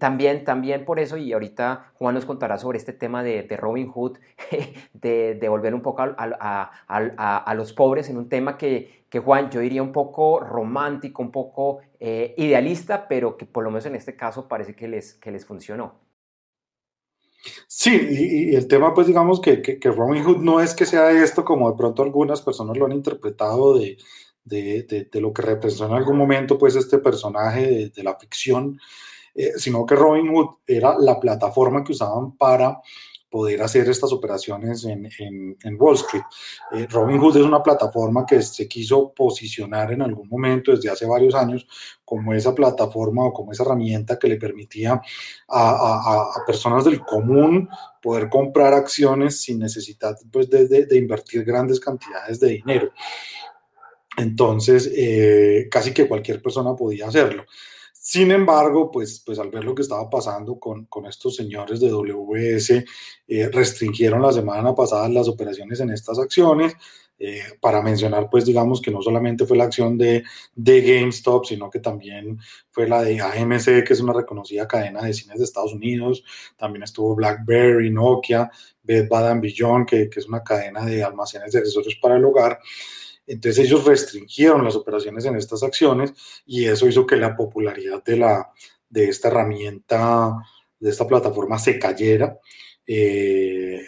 también, 0.00 0.44
también 0.44 0.84
por 0.84 0.98
eso 0.98 1.16
y 1.16 1.32
ahorita 1.32 1.92
Juan 1.94 2.14
nos 2.14 2.24
contará 2.24 2.58
sobre 2.58 2.78
este 2.78 2.92
tema 2.92 3.22
de, 3.22 3.42
de 3.42 3.56
Robin 3.56 3.88
Hood, 3.88 4.18
de 4.92 5.36
devolver 5.40 5.74
un 5.74 5.82
poco 5.82 6.02
a, 6.02 6.14
a, 6.18 7.44
a, 7.44 7.54
los 7.54 7.72
pobres 7.72 8.08
en 8.10 8.16
un 8.16 8.28
tema 8.28 8.58
que, 8.58 9.04
que, 9.08 9.20
Juan, 9.20 9.50
yo 9.50 9.60
diría 9.60 9.82
un 9.82 9.92
poco 9.92 10.40
romántico, 10.40 11.22
un 11.22 11.30
poco 11.30 11.78
eh, 12.00 12.34
idealista, 12.36 13.06
pero 13.06 13.36
que 13.36 13.46
por 13.46 13.62
lo 13.62 13.70
menos 13.70 13.86
en 13.86 13.94
este 13.94 14.16
caso 14.16 14.48
parece 14.48 14.74
que 14.74 14.88
les, 14.88 15.14
que 15.14 15.30
les 15.30 15.46
funcionó. 15.46 16.04
Sí, 17.66 17.90
y, 18.50 18.54
el 18.54 18.68
tema, 18.68 18.94
pues 18.94 19.06
digamos 19.06 19.40
que, 19.40 19.60
que, 19.62 19.90
Robin 19.90 20.24
Hood 20.24 20.38
no 20.38 20.60
es 20.60 20.74
que 20.74 20.86
sea 20.86 21.10
esto 21.10 21.44
como 21.44 21.70
de 21.70 21.76
pronto 21.76 22.02
algunas 22.02 22.42
personas 22.42 22.76
lo 22.76 22.86
han 22.86 22.92
interpretado 22.92 23.78
de, 23.78 23.98
de, 24.44 25.08
de, 25.10 25.20
lo 25.20 25.32
que 25.32 25.42
representó 25.42 25.86
en 25.86 25.92
algún 25.92 26.16
momento 26.16 26.58
pues 26.58 26.76
este 26.76 26.98
personaje 26.98 27.90
de, 27.94 28.02
la 28.02 28.16
ficción, 28.16 28.78
eh, 29.34 29.52
sino 29.56 29.84
que 29.86 29.96
Robin 29.96 30.28
Hood 30.28 30.56
era 30.66 30.96
la 30.98 31.18
plataforma 31.18 31.82
que 31.84 31.92
usaban 31.92 32.36
para 32.36 32.80
poder 33.34 33.60
hacer 33.62 33.88
estas 33.88 34.12
operaciones 34.12 34.84
en, 34.84 35.10
en, 35.18 35.76
Wall 35.76 35.96
Street. 35.96 36.22
Eh, 36.70 36.86
Robinhood 36.88 37.36
es 37.36 37.42
una 37.42 37.60
plataforma 37.60 38.24
que 38.24 38.40
se 38.40 38.68
quiso 38.68 39.12
posicionar 39.12 39.90
en 39.90 40.02
algún 40.02 40.28
momento 40.28 40.70
desde 40.70 40.88
hace 40.88 41.04
varios 41.04 41.34
años 41.34 41.66
como 42.04 42.32
esa 42.32 42.54
plataforma 42.54 43.24
o 43.24 43.32
como 43.32 43.50
esa 43.50 43.64
herramienta 43.64 44.20
que 44.20 44.28
le 44.28 44.36
permitía 44.36 45.02
a, 45.48 46.30
a, 46.38 46.46
personas 46.46 46.84
del 46.84 47.00
común 47.00 47.68
poder 48.00 48.28
comprar 48.28 48.72
acciones 48.72 49.40
sin 49.40 49.58
necesidad 49.58 50.16
pues, 50.30 50.48
de, 50.48 50.68
de, 50.68 50.96
invertir 50.96 51.42
grandes 51.42 51.80
cantidades 51.80 52.38
de 52.38 52.50
dinero. 52.50 52.92
Entonces, 54.16 54.88
eh, 54.96 55.66
casi 55.68 55.92
que 55.92 56.06
cualquier 56.06 56.40
persona 56.40 56.76
podía 56.76 57.08
hacerlo. 57.08 57.46
Sin 58.06 58.30
embargo, 58.32 58.90
pues, 58.90 59.22
pues 59.24 59.38
al 59.38 59.48
ver 59.48 59.64
lo 59.64 59.74
que 59.74 59.80
estaba 59.80 60.10
pasando 60.10 60.58
con, 60.60 60.84
con 60.84 61.06
estos 61.06 61.36
señores 61.36 61.80
de 61.80 61.88
WS, 61.88 62.84
eh, 63.26 63.48
restringieron 63.50 64.20
la 64.20 64.30
semana 64.30 64.74
pasada 64.74 65.08
las 65.08 65.26
operaciones 65.26 65.80
en 65.80 65.88
estas 65.88 66.18
acciones. 66.18 66.76
Eh, 67.18 67.40
para 67.62 67.80
mencionar, 67.80 68.28
pues 68.30 68.44
digamos 68.44 68.82
que 68.82 68.90
no 68.90 69.00
solamente 69.00 69.46
fue 69.46 69.56
la 69.56 69.64
acción 69.64 69.96
de, 69.96 70.22
de 70.54 70.80
GameStop, 70.82 71.46
sino 71.46 71.70
que 71.70 71.78
también 71.80 72.38
fue 72.70 72.86
la 72.86 73.00
de 73.00 73.22
AMC, 73.22 73.82
que 73.86 73.94
es 73.94 74.00
una 74.00 74.12
reconocida 74.12 74.68
cadena 74.68 75.00
de 75.00 75.14
cines 75.14 75.38
de 75.38 75.44
Estados 75.44 75.72
Unidos. 75.72 76.22
También 76.58 76.82
estuvo 76.82 77.14
BlackBerry, 77.14 77.90
Nokia, 77.90 78.50
Bed 78.82 79.08
Bath 79.08 79.40
Beyond, 79.40 79.88
que, 79.88 80.10
que 80.10 80.20
es 80.20 80.28
una 80.28 80.42
cadena 80.42 80.84
de 80.84 81.02
almacenes 81.02 81.52
de 81.52 81.60
accesorios 81.60 81.96
para 82.02 82.16
el 82.16 82.24
hogar. 82.26 82.58
Entonces 83.26 83.64
ellos 83.64 83.84
restringieron 83.84 84.64
las 84.64 84.76
operaciones 84.76 85.24
en 85.24 85.36
estas 85.36 85.62
acciones 85.62 86.12
y 86.46 86.66
eso 86.66 86.86
hizo 86.86 87.06
que 87.06 87.16
la 87.16 87.36
popularidad 87.36 88.02
de, 88.04 88.16
la, 88.16 88.50
de 88.88 89.08
esta 89.08 89.28
herramienta, 89.28 90.36
de 90.78 90.90
esta 90.90 91.06
plataforma 91.06 91.58
se 91.58 91.78
cayera. 91.78 92.38
Eh, 92.86 93.82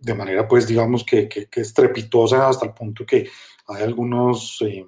de 0.00 0.14
manera, 0.14 0.46
pues, 0.48 0.66
digamos 0.66 1.04
que, 1.04 1.28
que, 1.28 1.48
estrepitosa 1.60 2.48
hasta 2.48 2.66
el 2.66 2.72
punto 2.72 3.04
que 3.04 3.28
hay 3.66 3.82
algunos, 3.82 4.58
eh, 4.62 4.84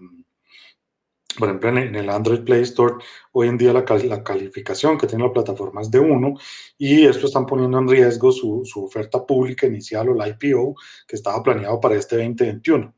por 1.39 1.49
ejemplo, 1.49 1.69
en, 1.71 1.95
el 1.95 2.09
Android 2.09 2.41
Play 2.43 2.63
Store, 2.63 2.95
hoy 3.33 3.49
en 3.49 3.59
día 3.59 3.73
la, 3.73 3.85
la, 4.05 4.25
calificación 4.25 4.97
que 4.99 5.07
tiene 5.07 5.25
la 5.25 5.33
plataforma 5.33 5.83
es 5.83 5.91
de 5.91 5.99
1 5.99 6.35
y 6.79 7.07
esto 7.07 7.27
están 7.27 7.47
poniendo 7.47 7.79
en 7.79 7.89
riesgo 7.89 8.33
su, 8.33 8.63
su 8.65 8.85
oferta 8.85 9.25
pública 9.25 9.67
inicial 9.67 10.09
o 10.09 10.15
la 10.15 10.29
IPO 10.29 10.75
que 11.07 11.17
estaba 11.17 11.43
planeado 11.43 11.81
para 11.81 11.97
este 11.97 12.17
2021. 12.17 12.95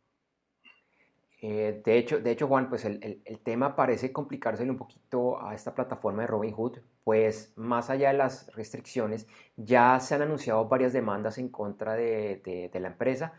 Eh, 1.44 1.82
de, 1.84 1.98
hecho, 1.98 2.20
de 2.20 2.30
hecho, 2.30 2.46
Juan, 2.46 2.68
pues 2.68 2.84
el, 2.84 3.20
el, 3.24 3.38
tema 3.40 3.74
parece 3.74 4.12
complicársele 4.12 4.70
un 4.70 4.76
poquito 4.76 5.44
a 5.44 5.56
esta 5.56 5.74
plataforma 5.74 6.22
de 6.22 6.28
Robinhood, 6.28 6.78
pues 7.02 7.52
más 7.56 7.90
allá 7.90 8.12
de 8.12 8.18
las 8.18 8.46
restricciones, 8.54 9.26
ya 9.56 9.98
se 9.98 10.14
han 10.14 10.22
anunciado 10.22 10.68
varias 10.68 10.92
demandas 10.92 11.38
en 11.38 11.48
contra 11.48 11.94
de, 11.94 12.70
de, 12.72 12.80
la 12.80 12.86
empresa, 12.86 13.32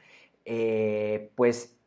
eh, 0.43 1.31
pues 1.35 1.77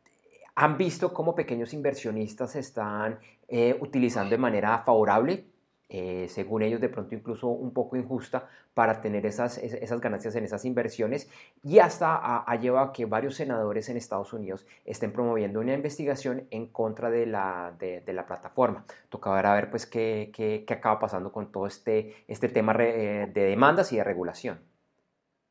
han 0.55 0.75
visto 0.79 1.13
cómo 1.13 1.35
pequeños 1.35 1.71
inversionistas 1.75 2.55
están 2.55 3.19
eh, 3.47 3.77
utilizando 3.79 4.31
de 4.31 4.39
manera 4.39 4.79
favorable 4.79 5.45
eh, 5.89 6.27
según 6.29 6.63
ellos 6.63 6.81
de 6.81 6.89
pronto 6.89 7.15
incluso 7.15 7.47
un 7.47 7.71
poco 7.71 7.95
injusta 7.95 8.49
para 8.73 8.99
tener 8.99 9.25
esas, 9.25 9.57
esas 9.57 10.01
ganancias 10.01 10.35
en 10.35 10.43
esas 10.43 10.65
inversiones 10.65 11.29
y 11.63 11.79
hasta 11.79 12.43
ha, 12.43 12.55
llevado 12.59 12.87
a 12.87 12.93
que 12.93 13.05
varios 13.05 13.35
senadores 13.35 13.87
en 13.87 13.95
Estados 13.95 14.33
Unidos 14.33 14.65
estén 14.83 15.13
promoviendo 15.13 15.61
una 15.61 15.73
investigación 15.73 16.45
en 16.51 16.67
contra 16.67 17.09
de 17.09 17.25
la, 17.25 17.73
de, 17.79 18.03
la 18.13 18.25
plataforma. 18.25 18.85
Toca 19.07 19.31
ver 19.53 19.69
pues 19.69 19.85
qué, 19.85 20.29
qué, 20.35 20.65
qué, 20.67 20.73
acaba 20.73 20.99
pasando 20.99 21.31
con 21.31 21.51
todo 21.51 21.67
este, 21.67 22.25
este 22.27 22.49
tema 22.49 22.75
eh, 22.79 23.31
de 23.33 23.41
demandas 23.45 23.93
y 23.93 23.97
de 23.97 24.03
regulación. 24.03 24.59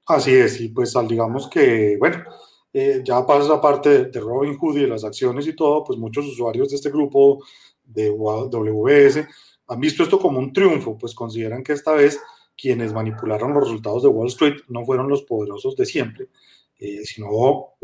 Así 0.06 0.36
es, 0.36 0.60
y 0.60 0.68
pues 0.68 0.94
digamos 1.08 1.48
que, 1.48 1.96
bueno, 1.98 2.22
eh, 2.72 3.00
ya 3.02 3.26
pasa 3.26 3.54
aparte 3.54 4.04
de 4.04 4.20
Robin 4.20 4.56
Hood 4.56 4.76
y 4.76 4.82
de 4.82 4.88
las 4.88 5.02
acciones 5.02 5.46
y 5.46 5.56
todo, 5.56 5.82
pues 5.82 5.98
muchos 5.98 6.26
usuarios 6.26 6.68
de 6.68 6.76
este 6.76 6.90
grupo 6.90 7.42
de 7.82 8.10
WS 8.10 9.26
han 9.68 9.80
visto 9.80 10.02
esto 10.02 10.18
como 10.18 10.38
un 10.38 10.52
triunfo, 10.52 10.96
pues 10.96 11.14
consideran 11.14 11.62
que 11.62 11.73
esta 11.73 11.92
vez 11.92 12.20
quienes 12.56 12.92
manipularon 12.92 13.52
los 13.52 13.64
resultados 13.64 14.02
de 14.02 14.08
Wall 14.08 14.28
Street 14.28 14.62
no 14.68 14.85
fueron 14.85 15.08
los 15.08 15.23
poderosos 15.23 15.76
de 15.76 15.87
siempre, 15.87 16.28
eh, 16.78 17.04
sino 17.04 17.75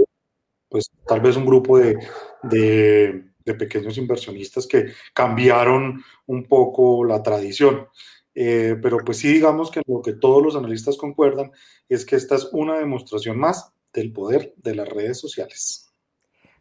pues 0.69 0.87
tal 1.07 1.21
vez 1.21 1.37
un 1.37 1.45
grupo 1.45 1.79
de, 1.79 1.99
de, 2.43 3.55
pequeños 3.55 3.99
inversionistas 3.99 4.67
que 4.67 4.93
cambiaron 5.12 6.03
un 6.27 6.45
poco 6.45 7.05
la 7.05 7.23
tradición. 7.23 7.89
Eh, 8.35 8.77
pero 8.81 8.97
pues 9.05 9.19
sí 9.19 9.31
digamos 9.31 9.71
que 9.71 9.83
lo 9.87 10.01
que 10.01 10.15
todos 10.15 10.43
los 10.43 10.57
analistas 10.57 10.97
concuerdan 10.97 11.53
es 11.87 12.07
que 12.07 12.17
esta 12.17 12.37
es 12.37 12.49
una 12.53 12.79
demostración 12.79 13.39
más 13.39 13.75
del 13.93 14.11
poder 14.11 14.55
de 14.57 14.75
las 14.75 14.89
redes 14.89 15.21
sociales. 15.21 15.93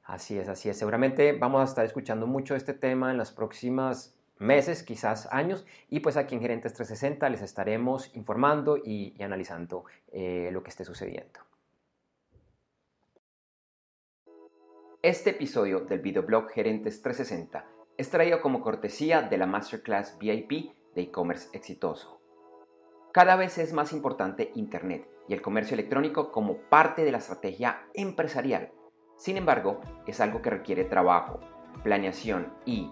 Así 0.03 0.37
es, 0.37 0.49
así 0.49 0.67
es. 0.67 0.77
Seguramente 0.77 1.31
vamos 1.31 1.61
a 1.61 1.63
estar 1.63 1.85
escuchando 1.85 2.27
mucho 2.27 2.55
este 2.55 2.73
tema 2.73 3.11
en 3.11 3.17
las 3.17 3.31
próximas 3.31 4.13
meses, 4.41 4.83
quizás 4.83 5.27
años, 5.31 5.65
y 5.89 6.01
pues 6.01 6.17
aquí 6.17 6.35
en 6.35 6.41
Gerentes 6.41 6.73
360 6.73 7.29
les 7.29 7.41
estaremos 7.41 8.13
informando 8.15 8.77
y, 8.77 9.15
analizando 9.21 9.85
eh, 10.11 10.49
lo 10.51 10.63
que 10.63 10.69
esté 10.69 10.83
sucediendo. 10.83 11.39
Este 15.03 15.31
episodio 15.31 15.81
del 15.81 15.99
videoblog 15.99 16.49
Gerentes 16.51 17.01
360 17.01 17.65
es 17.97 18.09
traído 18.09 18.41
como 18.41 18.61
cortesía 18.61 19.21
de 19.21 19.37
la 19.37 19.45
Masterclass 19.45 20.17
VIP 20.19 20.73
de 20.95 21.01
e-commerce 21.01 21.49
exitoso. 21.53 22.19
Cada 23.11 23.35
vez 23.35 23.57
es 23.57 23.73
más 23.73 23.93
importante 23.93 24.51
Internet 24.55 25.07
y 25.27 25.33
el 25.33 25.41
comercio 25.41 25.73
electrónico 25.73 26.31
como 26.31 26.57
parte 26.69 27.03
de 27.03 27.11
la 27.11 27.17
estrategia 27.17 27.83
empresarial. 27.93 28.71
Sin 29.17 29.37
embargo, 29.37 29.81
es 30.07 30.21
algo 30.21 30.41
que 30.41 30.49
requiere 30.49 30.83
trabajo, 30.83 31.39
planeación 31.83 32.53
y, 32.65 32.91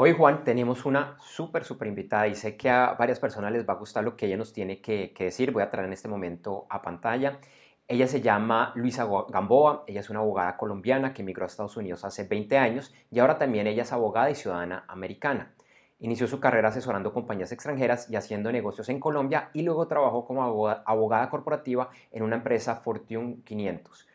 Hoy, 0.00 0.12
Juan, 0.12 0.44
tenemos 0.44 0.86
una 0.86 1.16
súper, 1.18 1.64
súper 1.64 1.88
invitada 1.88 2.28
y 2.28 2.36
sé 2.36 2.56
que 2.56 2.70
a 2.70 2.94
varias 2.94 3.18
personas 3.18 3.50
les 3.50 3.68
va 3.68 3.72
a 3.72 3.78
gustar 3.78 4.04
lo 4.04 4.16
que 4.16 4.26
ella 4.26 4.36
nos 4.36 4.52
tiene 4.52 4.80
que, 4.80 5.12
decir. 5.18 5.50
Voy 5.50 5.60
a 5.60 5.70
traer 5.70 5.88
en 5.88 5.92
este 5.92 6.06
momento 6.06 6.68
a 6.70 6.80
pantalla. 6.80 7.40
Ella 7.88 8.06
se 8.06 8.20
llama 8.20 8.70
Luisa 8.76 9.08
Gamboa, 9.28 9.82
ella 9.88 9.98
es 9.98 10.08
una 10.08 10.20
abogada 10.20 10.56
colombiana 10.56 11.12
que 11.12 11.22
emigró 11.22 11.42
a 11.42 11.48
Estados 11.48 11.76
Unidos 11.76 12.04
hace 12.04 12.22
20 12.28 12.56
años 12.58 12.94
y 13.10 13.18
ahora 13.18 13.38
también 13.38 13.66
ella 13.66 13.82
es 13.82 13.92
abogada 13.92 14.30
y 14.30 14.36
ciudadana 14.36 14.84
americana. 14.86 15.52
Inició 15.98 16.28
su 16.28 16.38
carrera 16.38 16.68
asesorando 16.68 17.12
compañías 17.12 17.50
extranjeras 17.50 18.08
y 18.08 18.14
haciendo 18.14 18.52
negocios 18.52 18.88
en 18.90 19.00
Colombia 19.00 19.50
y 19.52 19.62
luego 19.62 19.88
trabajó 19.88 20.24
como 20.24 20.44
abogada 20.44 21.28
corporativa 21.28 21.90
en 22.12 22.22
una 22.22 22.36
empresa 22.36 22.76
Fortune 22.76 23.38
500. 23.44 24.07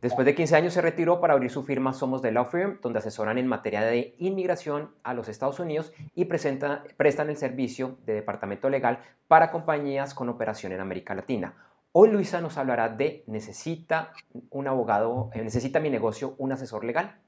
Después 0.00 0.24
de 0.26 0.36
15 0.36 0.54
años 0.54 0.74
se 0.74 0.80
retiró 0.80 1.20
para 1.20 1.34
abrir 1.34 1.50
su 1.50 1.64
firma 1.64 1.92
Somos 1.92 2.22
de 2.22 2.30
Law 2.30 2.46
Firm, 2.46 2.78
donde 2.80 3.00
asesoran 3.00 3.36
en 3.36 3.48
materia 3.48 3.80
de 3.82 4.14
inmigración 4.18 4.90
a 5.02 5.12
los 5.12 5.28
Estados 5.28 5.58
Unidos 5.58 5.92
y 6.14 6.26
presenta, 6.26 6.84
prestan 6.96 7.30
el 7.30 7.36
servicio 7.36 7.98
de 8.06 8.14
departamento 8.14 8.70
legal 8.70 9.00
para 9.26 9.50
compañías 9.50 10.14
con 10.14 10.28
operación 10.28 10.70
en 10.70 10.80
América 10.80 11.16
Latina. 11.16 11.54
Hoy 11.90 12.10
Luisa 12.10 12.40
nos 12.40 12.58
hablará 12.58 12.90
de 12.90 13.24
necesita 13.26 14.12
un 14.50 14.68
abogado, 14.68 15.30
eh, 15.34 15.42
necesita 15.42 15.80
mi 15.80 15.90
negocio 15.90 16.36
un 16.38 16.52
asesor 16.52 16.84
legal. 16.84 17.18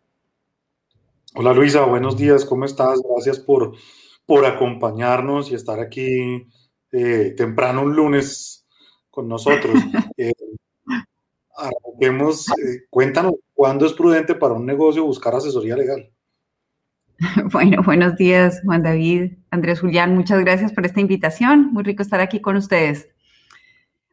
Hola 1.34 1.52
Luisa, 1.52 1.84
buenos 1.86 2.16
días, 2.16 2.44
¿cómo 2.44 2.66
estás? 2.66 3.00
Gracias 3.02 3.40
por, 3.40 3.72
por 4.26 4.46
acompañarnos 4.46 5.50
y 5.50 5.56
estar 5.56 5.80
aquí 5.80 6.46
eh, 6.92 7.34
temprano 7.36 7.82
un 7.82 7.96
lunes 7.96 8.64
con 9.10 9.26
nosotros. 9.26 9.74
Eh, 10.16 10.32
arranquemos, 11.60 12.48
eh, 12.50 12.84
cuéntanos, 12.90 13.34
¿cuándo 13.54 13.86
es 13.86 13.92
prudente 13.92 14.34
para 14.34 14.54
un 14.54 14.66
negocio 14.66 15.04
buscar 15.04 15.34
asesoría 15.34 15.76
legal? 15.76 16.10
Bueno, 17.52 17.82
buenos 17.82 18.16
días, 18.16 18.62
Juan 18.64 18.82
David, 18.82 19.32
Andrés 19.50 19.80
Julián, 19.80 20.14
muchas 20.14 20.40
gracias 20.40 20.72
por 20.72 20.86
esta 20.86 21.00
invitación. 21.00 21.70
Muy 21.72 21.82
rico 21.82 22.02
estar 22.02 22.20
aquí 22.20 22.40
con 22.40 22.56
ustedes. 22.56 23.08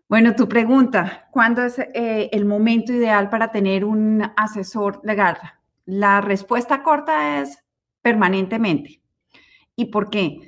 Bueno, 0.10 0.36
tu 0.36 0.48
pregunta, 0.48 1.28
¿cuándo 1.32 1.64
es 1.64 1.80
eh, 1.80 2.30
el 2.32 2.46
momento 2.46 2.94
ideal 2.94 3.30
para 3.30 3.52
tener 3.52 3.84
un 3.84 4.24
asesor 4.38 5.02
legal? 5.04 5.38
La 5.86 6.22
respuesta 6.22 6.82
corta 6.84 7.42
es 7.42 7.58
permanentemente. 8.02 9.02
¿Y 9.76 9.86
por 9.86 10.10
qué? 10.10 10.40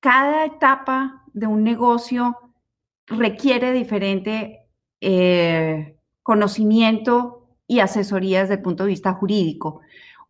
Cada 0.00 0.44
etapa 0.44 1.24
de 1.32 1.46
un 1.46 1.62
negocio 1.62 2.36
requiere 3.06 3.72
diferente 3.72 4.66
eh, 5.00 5.95
conocimiento 6.26 7.46
y 7.68 7.78
asesoría 7.78 8.40
desde 8.40 8.54
el 8.54 8.62
punto 8.62 8.82
de 8.82 8.90
vista 8.90 9.12
jurídico. 9.12 9.80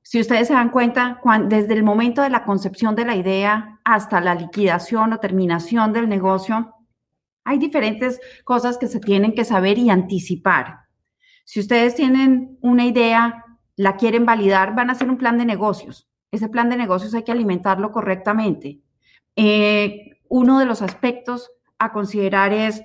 Si 0.03 0.21
ustedes 0.21 0.47
se 0.47 0.53
dan 0.53 0.69
cuenta, 0.69 1.23
desde 1.47 1.73
el 1.73 1.83
momento 1.83 2.21
de 2.21 2.29
la 2.29 2.45
concepción 2.45 2.95
de 2.95 3.07
la 3.07 3.17
idea 3.17 3.81
hasta 3.83 4.21
la 4.21 4.35
liquidación 4.35 5.15
o 5.15 5.21
terminación 5.21 5.95
del 5.95 6.07
negocio, 6.07 6.75
hay 7.45 7.57
diferentes 7.57 8.21
cosas 8.45 8.77
que 8.77 8.89
se 8.89 9.01
tienen 9.01 9.35
que 9.35 9.47
saber 9.47 9.79
y 9.79 9.89
anticipar. 9.89 10.81
Si 11.47 11.61
ustedes 11.61 11.95
tienen 11.95 12.59
una 12.61 12.85
idea, 12.85 13.47
la 13.77 13.97
quieren 13.97 14.27
validar, 14.27 14.75
van 14.75 14.91
a 14.91 14.93
hacer 14.93 15.09
un 15.09 15.17
plan 15.17 15.39
de 15.39 15.47
negocios. 15.47 16.11
Ese 16.31 16.51
plan 16.51 16.69
de 16.69 16.77
negocios 16.77 17.15
hay 17.15 17.23
que 17.23 17.33
alimentarlo 17.33 17.91
correctamente. 17.91 18.81
Eh, 19.35 20.21
uno 20.29 20.59
de 20.59 20.67
los 20.67 20.83
aspectos 20.83 21.51
a 21.79 21.91
considerar 21.93 22.53
es 22.53 22.83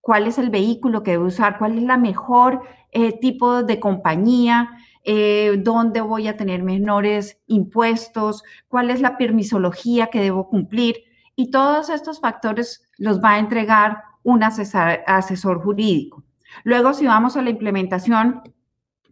cuál 0.00 0.26
es 0.26 0.38
el 0.38 0.50
vehículo 0.50 1.02
que 1.02 1.12
debo 1.12 1.26
usar, 1.26 1.58
cuál 1.58 1.76
es 1.76 1.84
la 1.84 1.96
mejor 1.96 2.62
eh, 2.92 3.18
tipo 3.20 3.62
de 3.62 3.78
compañía, 3.80 4.70
eh, 5.04 5.56
dónde 5.58 6.00
voy 6.00 6.28
a 6.28 6.36
tener 6.36 6.62
menores 6.62 7.40
impuestos, 7.46 8.42
cuál 8.68 8.90
es 8.90 9.00
la 9.00 9.16
permisología 9.16 10.08
que 10.08 10.20
debo 10.20 10.48
cumplir. 10.48 10.96
Y 11.36 11.50
todos 11.50 11.88
estos 11.88 12.20
factores 12.20 12.82
los 12.98 13.22
va 13.22 13.32
a 13.32 13.38
entregar 13.38 14.02
un 14.22 14.42
asesor, 14.42 15.00
asesor 15.06 15.62
jurídico. 15.62 16.24
Luego, 16.64 16.92
si 16.92 17.06
vamos 17.06 17.36
a 17.36 17.42
la 17.42 17.50
implementación, 17.50 18.42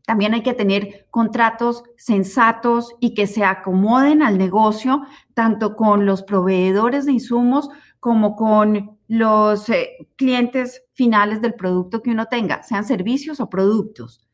también 0.08 0.34
hay 0.34 0.42
que 0.42 0.54
tener 0.54 1.06
contratos 1.10 1.84
sensatos 1.96 2.94
y 2.98 3.14
que 3.14 3.26
se 3.26 3.44
acomoden 3.44 4.22
al 4.22 4.38
negocio, 4.38 5.02
tanto 5.34 5.76
con 5.76 6.06
los 6.06 6.22
proveedores 6.22 7.06
de 7.06 7.12
insumos 7.12 7.68
como 8.00 8.34
con 8.36 8.97
los 9.08 9.68
eh, 9.70 10.08
clientes 10.16 10.84
finales 10.92 11.40
del 11.40 11.54
producto 11.54 12.02
que 12.02 12.10
uno 12.10 12.26
tenga, 12.26 12.62
sean 12.62 12.84
servicios 12.84 13.40
o 13.40 13.48
productos. 13.48 14.28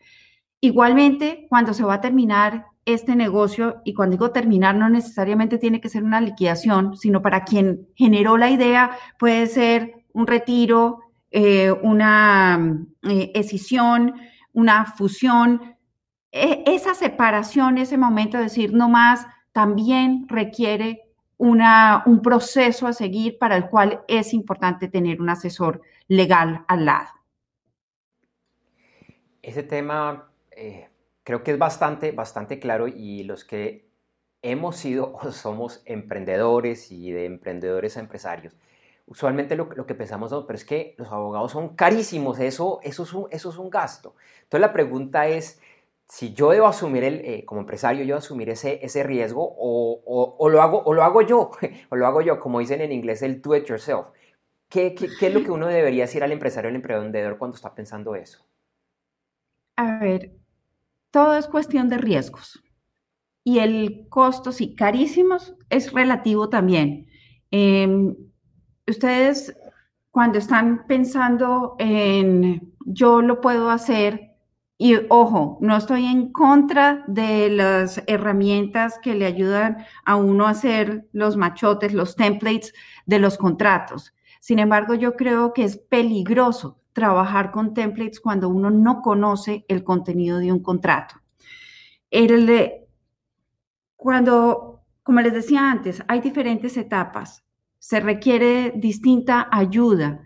Igualmente, 0.61 1.47
cuando 1.49 1.73
se 1.73 1.85
va 1.85 1.95
a 1.95 2.01
terminar 2.01 2.67
este 2.85 3.17
negocio, 3.17 3.81
y 3.85 3.95
cuando 3.95 4.17
digo 4.17 4.33
terminar, 4.33 4.75
no 4.75 4.91
necesariamente 4.91 5.59
tiene 5.59 5.81
que 5.81 5.89
ser 5.89 6.03
una 6.03 6.21
liquidación, 6.21 6.97
sino 6.97 7.23
para 7.23 7.45
quien 7.45 7.89
generó 7.95 8.37
la 8.37 8.51
idea, 8.51 8.91
puede 9.19 9.47
ser 9.47 10.05
un 10.13 10.27
retiro, 10.27 11.01
eh, 11.31 11.71
una 11.71 12.79
eh, 13.03 13.31
escisión, 13.35 14.15
una 14.53 14.87
fusión. 14.87 15.77
E, 16.33 16.65
esa 16.67 16.95
separación, 16.95 17.79
ese 17.79 17.97
momento 17.97 18.37
de 18.37 18.45
decir 18.45 18.73
no 18.73 18.89
más, 18.89 19.27
también 19.53 20.27
requiere 20.29 21.04
una, 21.39 22.03
un 22.07 22.23
proceso 22.23 22.87
a 22.87 22.93
seguir 22.93 23.39
para 23.39 23.57
el 23.57 23.69
cual 23.69 24.03
es 24.09 24.33
importante 24.35 24.89
tener 24.89 25.21
un 25.21 25.31
asesor 25.31 25.83
legal 26.09 26.65
al 26.69 26.85
lado. 26.85 27.09
Ese 29.43 29.63
tema 29.63 30.31
eh, 30.53 30.89
creo 31.23 31.43
que 31.43 31.53
es 31.53 31.59
bastante, 31.59 32.13
bastante 32.13 32.59
claro 32.59 32.89
y 32.89 33.25
los 33.25 33.45
que 33.45 33.89
hemos 34.43 34.77
sido 34.77 35.15
o 35.23 35.33
somos 35.33 35.83
emprendedores 35.87 36.93
y 36.93 37.11
de 37.11 37.25
emprendedores 37.25 37.97
a 37.97 38.01
empresarios, 38.01 38.55
usualmente 39.07 39.57
lo, 39.57 39.69
que 39.69 39.95
pensamos, 39.95 40.33
pero 40.47 40.57
es 40.57 40.65
que 40.65 40.95
los 40.99 41.11
abogados 41.11 41.53
son 41.53 41.75
carísimos, 41.77 42.39
eso, 42.39 42.81
eso, 42.83 43.03
es, 43.03 43.13
un, 43.13 43.27
eso 43.31 43.51
es 43.51 43.57
un 43.57 43.71
gasto. 43.71 44.15
Entonces 44.45 44.61
la 44.61 44.73
pregunta 44.73 45.27
es, 45.27 45.61
si 46.09 46.35
yo 46.35 46.51
debo 46.51 46.67
asumir, 46.67 47.05
el, 47.05 47.15
eh, 47.25 47.45
como 47.45 47.61
empresario, 47.61 48.05
yo 48.05 48.17
asumir 48.17 48.51
ese, 48.51 48.85
ese 48.85 49.03
riesgo 49.03 49.43
o, 49.43 50.35
o, 50.39 50.49
lo 50.49 50.63
hago, 50.63 50.83
o 50.85 50.93
lo 50.93 51.03
hago 51.03 51.23
yo, 51.23 51.51
o 51.91 51.97
lo 51.97 52.07
hago 52.07 52.21
yo, 52.21 52.39
como 52.39 52.61
dicen 52.61 52.81
en 52.81 52.93
inglés, 52.93 53.23
el 53.23 53.41
do 53.41 53.57
it 53.57 53.67
yourself. 53.67 54.07
¿Qué, 54.69 54.95
qué, 54.95 55.27
es 55.27 55.35
lo 55.35 55.43
que 55.43 55.51
uno 55.51 55.67
debería 55.67 56.05
decir 56.05 56.25
al 56.25 56.33
empresario 56.33 56.69
al 56.69 56.77
emprendedor 56.77 57.39
cuando 57.39 57.55
está 57.55 57.75
pensando 57.75 58.15
eso? 58.15 58.45
A 59.77 59.99
ver, 59.99 60.33
todo 61.11 61.37
es 61.37 61.47
cuestión 61.47 61.89
de 61.89 61.99
riesgos. 61.99 62.63
Y 63.45 63.59
el 63.59 64.07
costo, 64.09 64.53
sí, 64.53 64.75
carísimos, 64.75 65.55
es 65.69 65.93
relativo 65.93 66.49
también. 66.49 67.07
Em, 67.51 68.17
ustedes, 68.89 69.57
cuando 70.11 70.39
están 70.39 70.87
pensando 70.87 71.77
en 71.79 72.75
yo 72.87 73.23
lo 73.23 73.41
puedo 73.41 73.71
hacer, 73.71 74.34
y 74.77 74.97
ojo, 75.09 75.59
no 75.61 75.77
estoy 75.77 76.07
en 76.07 76.33
contra 76.33 77.05
de 77.07 77.49
las 77.49 78.03
herramientas 78.07 78.99
que 79.01 79.15
le 79.15 79.25
ayudan 79.25 79.87
a 80.05 80.17
uno 80.17 80.47
a 80.47 80.51
hacer 80.51 81.09
los 81.13 81.37
machotes, 81.37 81.95
los 81.95 82.17
templates 82.17 82.75
de 83.07 83.21
los 83.21 83.39
contratos. 83.39 84.13
Sin 84.41 84.59
embargo, 84.59 84.95
yo 84.95 85.15
creo 85.15 85.53
que 85.53 85.65
es 85.65 85.77
peligroso 85.77 86.81
trabajar 86.93 87.53
con 87.53 87.73
templates 87.73 88.21
cuando 88.21 88.49
uno 88.49 88.71
no 88.71 89.01
conoce 89.01 89.65
el 89.69 89.85
contenido 89.85 90.39
de 90.39 90.53
un 90.53 90.63
contrato. 90.63 91.17
Cuando, 93.97 94.83
como 95.03 95.21
les 95.21 95.33
decía 95.33 95.71
antes, 95.71 96.03
hay 96.09 96.21
diferentes 96.21 96.77
etapas, 96.77 97.45
se 97.79 98.01
requiere 98.01 98.73
distinta 98.77 99.49
ayuda. 99.51 100.21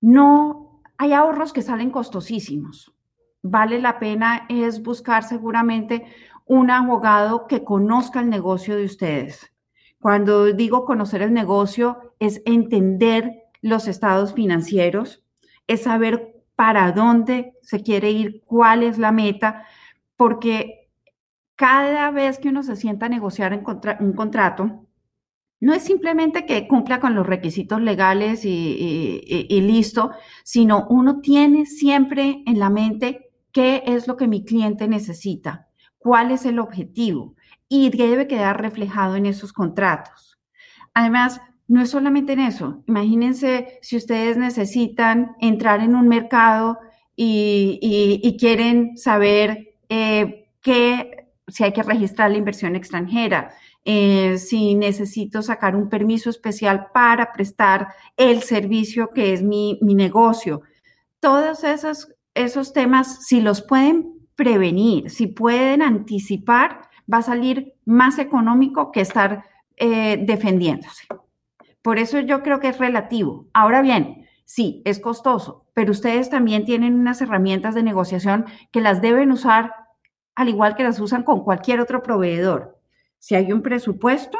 No 0.00 0.82
hay 0.96 1.12
ahorros 1.12 1.52
que 1.52 1.62
salen 1.62 1.90
costosísimos. 1.90 2.97
Vale 3.42 3.80
la 3.80 3.98
pena 3.98 4.46
es 4.48 4.82
buscar 4.82 5.22
seguramente 5.22 6.06
un 6.44 6.70
abogado 6.70 7.46
que 7.46 7.62
conozca 7.62 8.20
el 8.20 8.30
negocio 8.30 8.76
de 8.76 8.84
ustedes. 8.84 9.52
Cuando 10.00 10.52
digo 10.52 10.84
conocer 10.84 11.22
el 11.22 11.32
negocio, 11.32 12.14
es 12.18 12.42
entender 12.46 13.44
los 13.60 13.88
estados 13.88 14.32
financieros, 14.32 15.24
es 15.66 15.82
saber 15.82 16.42
para 16.56 16.90
dónde 16.92 17.54
se 17.62 17.82
quiere 17.82 18.10
ir, 18.10 18.42
cuál 18.44 18.82
es 18.82 18.98
la 18.98 19.12
meta, 19.12 19.64
porque 20.16 20.88
cada 21.54 22.10
vez 22.10 22.38
que 22.38 22.48
uno 22.48 22.62
se 22.62 22.76
sienta 22.76 23.06
a 23.06 23.08
negociar 23.08 23.52
un 23.52 24.12
contrato, 24.14 24.86
no 25.60 25.74
es 25.74 25.82
simplemente 25.82 26.46
que 26.46 26.68
cumpla 26.68 27.00
con 27.00 27.14
los 27.14 27.26
requisitos 27.26 27.80
legales 27.80 28.44
y, 28.44 29.20
y, 29.26 29.60
listo, 29.60 30.12
sino 30.44 30.86
uno 30.88 31.20
tiene 31.20 31.66
siempre 31.66 32.42
en 32.46 32.60
la 32.60 32.70
mente 32.70 33.27
qué 33.58 33.82
es 33.86 34.06
lo 34.06 34.16
que 34.16 34.28
mi 34.28 34.44
cliente 34.44 34.86
necesita, 34.86 35.66
cuál 35.98 36.30
es 36.30 36.46
el 36.46 36.60
objetivo 36.60 37.34
y 37.68 37.90
debe 37.90 38.28
quedar 38.28 38.60
reflejado 38.62 39.16
en 39.16 39.26
esos 39.26 39.52
contratos. 39.52 40.38
Además, 40.94 41.40
no 41.66 41.82
es 41.82 41.90
solamente 41.90 42.34
en 42.34 42.38
eso. 42.38 42.84
Imagínense 42.86 43.80
si 43.82 43.96
ustedes 43.96 44.36
necesitan 44.36 45.32
entrar 45.40 45.80
en 45.80 45.96
un 45.96 46.06
mercado 46.06 46.78
y, 47.16 48.36
quieren 48.38 48.96
saber 48.96 49.74
eh, 49.88 50.52
si 51.48 51.64
hay 51.64 51.72
que 51.72 51.82
registrar 51.82 52.30
la 52.30 52.38
inversión 52.38 52.76
extranjera, 52.76 53.50
eh, 53.84 54.38
si 54.38 54.76
necesito 54.76 55.42
sacar 55.42 55.74
un 55.74 55.88
permiso 55.88 56.30
especial 56.30 56.92
para 56.94 57.32
prestar 57.32 57.88
el 58.16 58.42
servicio 58.42 59.10
que 59.10 59.32
es 59.32 59.42
mi, 59.42 59.80
negocio. 59.82 60.62
Todos 61.18 61.64
esos, 61.64 62.14
esos 62.44 62.72
temas, 62.72 63.26
si 63.26 63.40
los 63.40 63.62
pueden 63.62 64.18
prevenir, 64.36 65.10
si 65.10 65.26
pueden 65.26 65.82
anticipar, 65.82 66.88
va 67.12 67.18
a 67.18 67.22
salir 67.22 67.74
más 67.84 68.18
económico 68.18 68.92
que 68.92 69.00
estar 69.00 69.44
eh, 69.76 70.22
defendiéndose. 70.24 71.06
Por 71.82 71.98
eso 71.98 72.20
yo 72.20 72.42
creo 72.42 72.60
que 72.60 72.68
es 72.68 72.78
relativo. 72.78 73.48
Ahora 73.52 73.82
bien, 73.82 74.26
sí, 74.44 74.82
es 74.84 75.00
costoso, 75.00 75.66
pero 75.74 75.90
ustedes 75.92 76.30
también 76.30 76.64
tienen 76.64 76.94
unas 76.94 77.20
herramientas 77.20 77.74
de 77.74 77.82
negociación 77.82 78.46
que 78.70 78.80
las 78.80 79.00
deben 79.00 79.32
usar 79.32 79.72
al 80.34 80.48
igual 80.48 80.76
que 80.76 80.84
las 80.84 81.00
usan 81.00 81.24
con 81.24 81.42
cualquier 81.42 81.80
otro 81.80 82.02
proveedor. 82.02 82.78
Si 83.18 83.34
hay 83.34 83.52
un 83.52 83.60
presupuesto, 83.60 84.38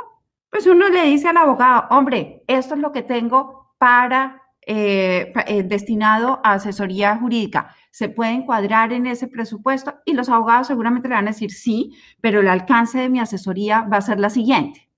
pues 0.51 0.67
uno 0.67 0.89
le 0.89 1.03
dice 1.03 1.29
al 1.29 1.37
abogado, 1.37 1.87
hombre, 1.91 2.45
esto 2.47 2.75
es 2.75 2.81
lo 2.81 2.93
que 2.93 3.03
tengo 3.03 3.75
para 3.79 4.43
eh, 4.71 5.33
eh, 5.47 5.63
destinado 5.63 6.43
a 6.45 6.53
asesoría 6.53 7.17
jurídica. 7.17 7.75
¿Se 7.91 8.11
puede 8.11 8.33
encuadrar 8.33 8.93
en 8.93 9.07
ese 9.07 9.27
presupuesto? 9.27 9.95
Y 10.05 10.13
los 10.13 10.29
abogados 10.29 10.67
seguramente 10.67 11.09
le 11.09 11.15
van 11.15 11.27
a 11.27 11.31
decir 11.31 11.53
sí, 11.53 11.97
pero 12.21 12.41
el 12.41 12.49
alcance 12.49 12.99
de 12.99 13.09
mi 13.09 13.19
asesoría 13.19 13.81
va 13.91 13.97
a 13.97 14.03
ser 14.03 14.21
la 14.21 14.29
siguiente. 14.29 14.91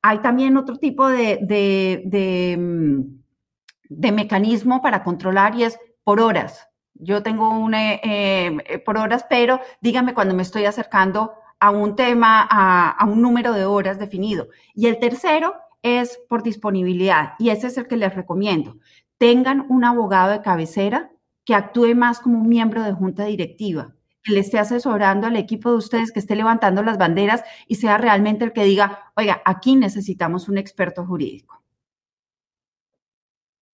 Hay 0.00 0.18
también 0.18 0.56
otro 0.56 0.76
tipo 0.76 1.08
de, 1.08 1.40
de, 1.42 2.56
mm, 2.56 4.12
mecanismo 4.12 4.80
para 4.80 5.02
controlar 5.02 5.56
y 5.56 5.64
es 5.64 5.76
por 6.04 6.20
horas. 6.20 6.68
Yo 6.94 7.24
tengo 7.24 7.50
una 7.50 7.94
eh, 7.94 8.80
por 8.86 8.96
horas, 8.96 9.26
pero 9.28 9.58
dígame 9.80 10.14
cuando 10.14 10.34
me 10.34 10.42
estoy 10.42 10.66
acercando 10.66 11.32
a 11.58 11.70
un 11.70 11.96
tema, 11.96 12.46
a, 12.48 13.04
un 13.06 13.20
número 13.20 13.54
de 13.54 13.64
horas 13.64 13.98
definido. 13.98 14.50
Y 14.72 14.86
el 14.86 15.00
tercero 15.00 15.54
es 15.84 16.18
por 16.28 16.42
disponibilidad, 16.42 17.34
y 17.38 17.50
ese 17.50 17.68
es 17.68 17.78
el 17.78 17.86
que 17.86 17.96
les 17.96 18.12
recomiendo. 18.12 18.78
Tengan 19.18 19.66
un 19.68 19.84
abogado 19.84 20.32
de 20.32 20.42
cabecera 20.42 21.12
que 21.44 21.54
actúe 21.54 21.94
más 21.94 22.18
como 22.18 22.40
un 22.40 22.48
miembro 22.48 22.82
de 22.82 22.92
junta 22.92 23.26
directiva 23.26 23.94
que 24.24 24.32
le 24.32 24.40
esté 24.40 24.58
asesorando 24.58 25.26
al 25.26 25.36
equipo 25.36 25.70
de 25.70 25.76
ustedes, 25.76 26.10
que 26.10 26.18
esté 26.18 26.34
levantando 26.34 26.82
las 26.82 26.96
banderas 26.96 27.44
y 27.68 27.74
sea 27.74 27.98
realmente 27.98 28.44
el 28.46 28.52
que 28.52 28.64
diga, 28.64 29.12
oiga, 29.16 29.42
aquí 29.44 29.76
necesitamos 29.76 30.48
un 30.48 30.56
experto 30.56 31.04
jurídico. 31.04 31.62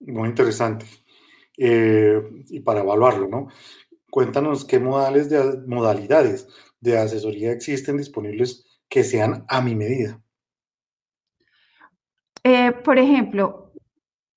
Muy 0.01 0.29
interesante. 0.29 0.87
Eh, 1.57 2.21
y 2.49 2.61
para 2.61 2.81
evaluarlo, 2.81 3.29
¿no? 3.29 3.49
Cuéntanos 4.11 4.65
qué 4.65 4.81
modales 4.81 5.31
de, 5.31 5.63
modalidades 5.67 6.49
de 6.81 6.99
asesoría 6.99 7.53
existen 7.53 7.99
disponibles 7.99 8.67
que 8.89 9.05
sean 9.05 9.45
a 9.47 9.61
mi 9.61 9.77
medida. 9.77 10.21
Eh, 12.45 12.73
por 12.73 12.99
ejemplo, 12.99 13.73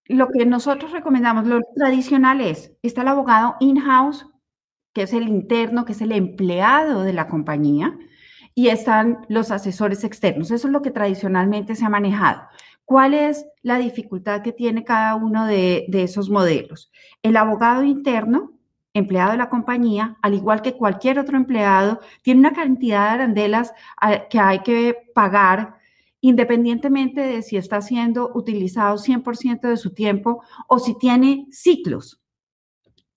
lo 0.05 0.27
que 0.29 0.45
nosotros 0.45 0.91
recomendamos, 0.91 1.45
lo 1.45 1.61
tradicional 1.75 2.41
es, 2.41 2.73
está 2.81 3.01
el 3.01 3.07
abogado 3.07 3.55
in-house 3.59 4.25
que 4.93 5.03
es 5.03 5.13
el 5.13 5.27
interno, 5.27 5.85
que 5.85 5.93
es 5.93 6.01
el 6.01 6.11
empleado 6.11 7.03
de 7.03 7.13
la 7.13 7.27
compañía, 7.27 7.97
y 8.55 8.67
están 8.69 9.25
los 9.27 9.51
asesores 9.51 10.03
externos. 10.03 10.51
Eso 10.51 10.67
es 10.67 10.71
lo 10.71 10.81
que 10.83 10.91
tradicionalmente 10.91 11.75
se 11.75 11.85
ha 11.85 11.89
manejado. 11.89 12.43
¿Cuál 12.85 13.15
es 13.15 13.45
la 13.63 13.79
dificultad 13.79 14.43
que 14.43 14.51
tiene 14.51 14.83
cada 14.83 15.15
uno 15.15 15.47
de, 15.47 15.87
esos 15.91 16.29
modelos? 16.29 16.91
El 17.23 17.37
abogado 17.37 17.83
interno, 17.83 18.53
empleado 18.93 19.31
de 19.31 19.37
la 19.37 19.49
compañía, 19.49 20.17
al 20.21 20.35
igual 20.35 20.61
que 20.61 20.73
cualquier 20.73 21.17
otro 21.17 21.35
empleado, 21.37 21.99
tiene 22.21 22.41
una 22.41 22.53
cantidad 22.53 23.05
de 23.05 23.13
arandelas 23.15 23.73
ah, 23.99 24.27
que 24.29 24.39
hay 24.39 24.59
que 24.59 24.95
pagar 25.15 25.77
independientemente 26.23 27.19
de 27.19 27.41
si 27.41 27.57
está 27.57 27.81
siendo 27.81 28.31
utilizado 28.33 28.97
100% 28.97 29.67
de 29.67 29.75
su 29.75 29.93
tiempo 29.93 30.41
o 30.69 30.79
si 30.79 30.97
tiene 30.97 31.47
ciclos. 31.51 32.21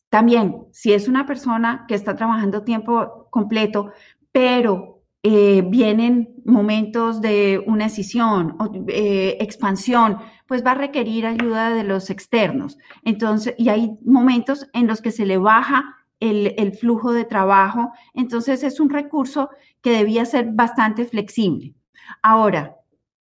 También, 0.09 0.67
si 0.73 0.93
es 0.93 1.07
una 1.07 1.25
persona 1.25 1.85
que 1.87 1.95
está 1.95 2.17
trabajando 2.17 2.65
tiempo 2.65 3.29
completo, 3.31 3.93
pero 4.33 5.05
eh, 5.23 5.63
vienen 5.69 6.35
momentos 6.45 7.21
de 7.21 7.63
una 7.65 7.87
escisión 7.87 8.57
o 8.59 8.73
eh, 8.89 9.37
expansión, 9.39 10.19
pues 10.49 10.67
va 10.67 10.73
a 10.73 10.75
requerir 10.75 11.27
ayuda 11.27 11.71
de 11.71 11.85
los 11.85 12.11
externos. 12.11 12.77
Entonces, 13.05 13.55
y 13.57 13.69
hay 13.69 13.97
momentos 14.05 14.69
en 14.73 14.89
los 14.89 15.01
que 15.01 15.13
se 15.13 15.27
le 15.27 15.39
baja 15.39 15.95
el 16.19 16.73
flujo 16.73 17.13
de 17.13 17.25
trabajo. 17.25 17.93
Entonces, 18.15 18.65
es 18.65 18.81
un 18.81 18.91
recurso 18.91 19.51
que 19.81 19.91
debía 19.91 20.25
ser 20.25 20.49
bastante 20.51 21.05
flexible. 21.05 21.75
Ahora, 22.23 22.77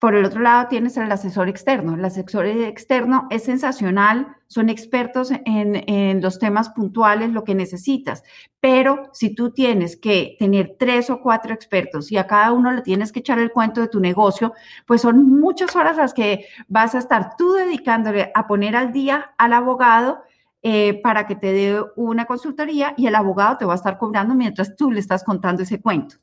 Por 0.01 0.15
el 0.15 0.25
otro 0.25 0.41
lado 0.41 0.67
tienes 0.69 0.97
el 0.97 1.13
asesor 1.13 1.51
externo. 1.51 1.95
El 1.95 2.03
asesor 2.03 2.47
externo 2.47 3.29
es 3.29 3.45
sensacional, 3.45 4.35
son 4.47 4.71
expertos 4.71 5.31
en, 5.45 6.23
los 6.23 6.39
temas 6.39 6.71
puntuales, 6.71 7.31
lo 7.31 7.45
que 7.45 7.55
necesitas. 7.55 8.23
Pero 8.61 9.11
si 9.13 9.35
tú 9.35 9.51
tienes 9.51 9.99
que 9.99 10.37
tener 10.39 10.77
tres 10.79 11.11
o 11.11 11.21
cuatro 11.21 11.53
expertos 11.53 12.11
y 12.11 12.17
a 12.17 12.27
cada 12.27 12.53
uno 12.53 12.73
le 12.73 12.81
tienes 12.81 13.13
que 13.13 13.21
echar 13.21 13.39
el 13.39 13.53
cuento 13.53 13.83
de 13.83 13.89
tu 13.89 14.01
negocio, 14.01 14.55
pues 14.87 15.03
son 15.03 15.39
muchas 15.39 15.77
horas 15.77 15.99
las 15.99 16.15
que 16.15 16.47
vas 16.67 16.95
a 16.95 16.99
estar 16.99 17.37
tú 17.37 17.53
dedicándole 17.53 18.33
a 18.35 18.47
poner 18.47 18.77
al 18.77 18.93
día 18.93 19.35
al 19.37 19.53
abogado 19.53 20.23
eh, 20.63 20.99
para 21.03 21.27
que 21.27 21.37
te 21.37 21.53
dé 21.53 21.83
una 21.97 22.25
consultoría 22.25 22.95
y 22.97 23.07
el 23.07 23.15
abogado 23.15 23.59
te 23.59 23.67
va 23.67 23.75
a 23.75 23.77
estar 23.77 23.99
cobrando 23.99 24.35
mientras 24.35 24.77
tú 24.77 24.91
le 24.91 25.01
estás 25.01 25.25
contando 25.25 25.63
ese 25.63 25.79
cuento. 25.79 26.17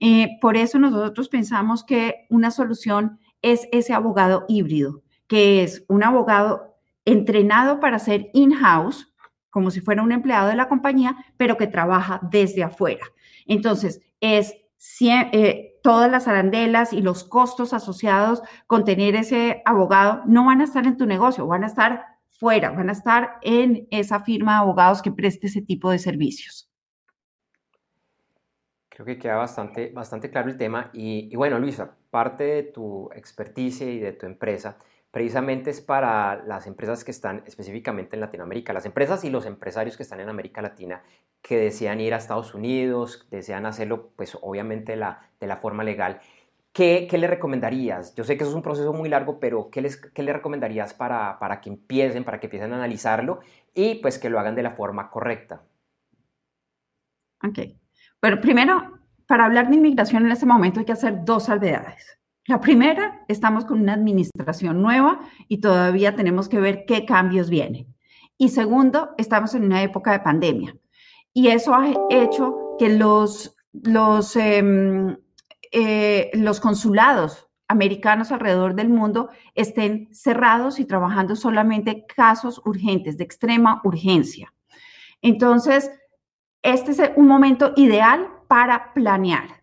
Eh, 0.00 0.38
por 0.40 0.56
eso 0.56 0.78
nosotros 0.78 1.28
pensamos 1.28 1.84
que 1.84 2.26
una 2.28 2.50
solución 2.50 3.18
es 3.42 3.68
ese 3.72 3.92
abogado 3.92 4.44
híbrido, 4.48 5.02
que 5.26 5.62
es 5.62 5.84
un 5.88 6.02
abogado 6.04 6.76
entrenado 7.04 7.80
para 7.80 7.98
ser 7.98 8.30
in-house, 8.32 9.12
como 9.50 9.70
si 9.70 9.80
fuera 9.80 10.02
un 10.02 10.12
empleado 10.12 10.48
de 10.48 10.56
la 10.56 10.68
compañía, 10.68 11.16
pero 11.36 11.56
que 11.56 11.66
trabaja 11.66 12.20
desde 12.30 12.62
afuera. 12.62 13.04
Entonces, 13.46 14.00
es 14.20 14.54
eh, 15.00 15.78
todas 15.82 16.10
las 16.10 16.26
arandelas 16.26 16.92
y 16.92 17.02
los 17.02 17.24
costos 17.24 17.72
asociados 17.72 18.42
con 18.66 18.84
tener 18.84 19.14
ese 19.14 19.62
abogado 19.64 20.22
no 20.26 20.46
van 20.46 20.60
a 20.60 20.64
estar 20.64 20.86
en 20.86 20.96
tu 20.96 21.06
negocio, 21.06 21.46
van 21.46 21.64
a 21.64 21.68
estar 21.68 22.04
fuera, 22.26 22.70
van 22.70 22.88
a 22.88 22.92
estar 22.92 23.38
en 23.42 23.86
esa 23.90 24.20
firma 24.20 24.52
de 24.52 24.58
abogados 24.58 25.02
que 25.02 25.12
preste 25.12 25.46
ese 25.46 25.62
tipo 25.62 25.90
de 25.90 25.98
servicios. 25.98 26.71
Creo 28.94 29.06
que 29.06 29.18
queda 29.18 29.36
bastante, 29.36 29.90
bastante 29.90 30.30
claro 30.30 30.50
el 30.50 30.58
tema. 30.58 30.90
Y, 30.92 31.34
bueno, 31.34 31.58
Luisa, 31.58 31.96
parte 32.10 32.44
de 32.44 32.62
tu 32.62 33.10
experticia 33.14 33.90
y 33.90 33.98
de 33.98 34.12
tu 34.12 34.26
empresa 34.26 34.76
precisamente 35.10 35.70
es 35.70 35.80
para 35.80 36.42
las 36.44 36.66
empresas 36.66 37.02
que 37.04 37.10
están 37.10 37.42
específicamente 37.46 38.16
en 38.16 38.20
Latinoamérica, 38.20 38.72
las 38.72 38.86
empresas 38.86 39.24
y 39.24 39.30
los 39.30 39.46
empresarios 39.46 39.96
que 39.96 40.02
están 40.02 40.20
en 40.20 40.28
América 40.28 40.62
Latina 40.62 41.02
que 41.42 41.58
desean 41.58 42.00
ir 42.00 42.14
a 42.14 42.18
Estados 42.18 42.54
Unidos, 42.54 43.26
desean 43.30 43.66
hacerlo 43.66 44.10
pues 44.16 44.38
obviamente 44.40 44.96
la, 44.96 45.30
de 45.40 45.46
la 45.46 45.56
forma 45.56 45.84
legal. 45.84 46.20
¿Qué, 46.72 47.06
¿Qué, 47.10 47.18
le 47.18 47.26
recomendarías? 47.26 48.14
Yo 48.14 48.24
sé 48.24 48.36
que 48.36 48.44
eso 48.44 48.50
es 48.52 48.56
un 48.56 48.62
proceso 48.62 48.92
muy 48.92 49.08
largo, 49.08 49.38
pero 49.40 49.70
¿qué, 49.70 49.82
les, 49.82 49.96
qué 49.98 50.22
le 50.22 50.32
recomendarías 50.32 50.94
para, 50.94 51.38
para 51.38 51.60
que 51.60 51.70
empiecen, 51.70 52.24
para 52.24 52.40
que 52.40 52.46
empiecen 52.46 52.72
a 52.72 52.76
analizarlo 52.76 53.40
y 53.74 53.96
pues 53.96 54.18
que 54.18 54.30
lo 54.30 54.38
hagan 54.40 54.54
de 54.54 54.62
la 54.62 54.72
forma 54.72 55.10
correcta? 55.10 55.62
Ok. 57.44 57.81
Bueno, 58.22 58.40
primero, 58.40 59.00
para 59.26 59.46
hablar 59.46 59.68
de 59.68 59.74
inmigración 59.74 60.24
en 60.24 60.30
este 60.30 60.46
momento 60.46 60.78
hay 60.78 60.86
que 60.86 60.92
hacer 60.92 61.24
dos 61.24 61.46
salvedades. 61.46 62.20
La 62.46 62.60
primera, 62.60 63.24
estamos 63.26 63.64
con 63.64 63.80
una 63.80 63.94
administración 63.94 64.80
nueva 64.80 65.18
y 65.48 65.58
todavía 65.58 66.14
tenemos 66.14 66.48
que 66.48 66.60
ver 66.60 66.84
qué 66.86 67.04
cambios 67.04 67.50
vienen. 67.50 67.92
Y 68.38 68.50
segundo, 68.50 69.10
estamos 69.18 69.56
en 69.56 69.64
una 69.64 69.82
época 69.82 70.12
de 70.12 70.20
pandemia. 70.20 70.76
Y 71.34 71.48
eso 71.48 71.74
ha 71.74 71.92
hecho 72.10 72.76
que 72.78 72.90
los, 72.90 73.56
los, 73.72 74.36
em, 74.36 75.16
eh, 75.72 76.30
los 76.34 76.60
consulados 76.60 77.48
americanos 77.66 78.30
alrededor 78.30 78.76
del 78.76 78.88
mundo 78.88 79.30
estén 79.56 80.08
cerrados 80.14 80.78
y 80.78 80.84
trabajando 80.84 81.34
solamente 81.34 82.06
casos 82.06 82.62
urgentes, 82.64 83.18
de 83.18 83.24
extrema 83.24 83.80
urgencia. 83.82 84.52
Entonces, 85.22 85.90
este 86.62 86.92
es 86.92 87.02
un 87.16 87.26
momento 87.26 87.72
ideal 87.76 88.28
para 88.48 88.92
planear, 88.94 89.62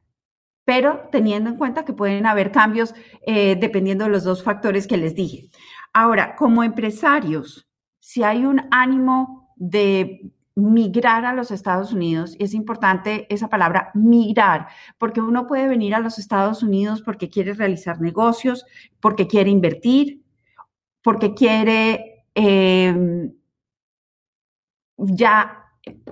pero 0.66 1.08
teniendo 1.12 1.50
en 1.50 1.58
cuenta 1.58 1.86
que 1.86 1.94
pueden 1.94 2.26
haber 2.26 2.52
cambios 2.52 2.94
eh, 3.26 3.56
dependiendo 3.56 4.06
de 4.06 4.12
los 4.12 4.24
dos 4.24 4.44
factores 4.44 4.88
que 4.88 4.98
les 4.98 5.16
dije. 5.16 5.50
Ahora, 5.94 6.36
como 6.36 6.64
empresarios, 6.64 7.68
si 8.00 8.24
hay 8.24 8.46
un 8.46 8.62
ánimo 8.72 9.54
de 9.56 10.32
migrar 10.56 11.26
a 11.26 11.34
los 11.34 11.52
Estados 11.52 11.94
Unidos, 11.94 12.36
y 12.38 12.44
es 12.44 12.54
importante 12.54 13.26
esa 13.34 13.48
palabra 13.48 13.92
migrar, 13.94 14.68
porque 14.98 15.22
uno 15.22 15.48
puede 15.48 15.68
venir 15.68 15.96
a 15.96 16.00
los 16.00 16.20
Estados 16.20 16.64
Unidos 16.64 17.02
porque 17.02 17.30
quiere 17.30 17.54
realizar 17.54 18.02
negocios, 18.02 18.66
porque 19.00 19.28
quiere 19.28 19.50
invertir, 19.50 20.22
porque 21.02 21.34
quiere 21.34 22.26
eh, 22.36 23.32
ya 24.98 25.59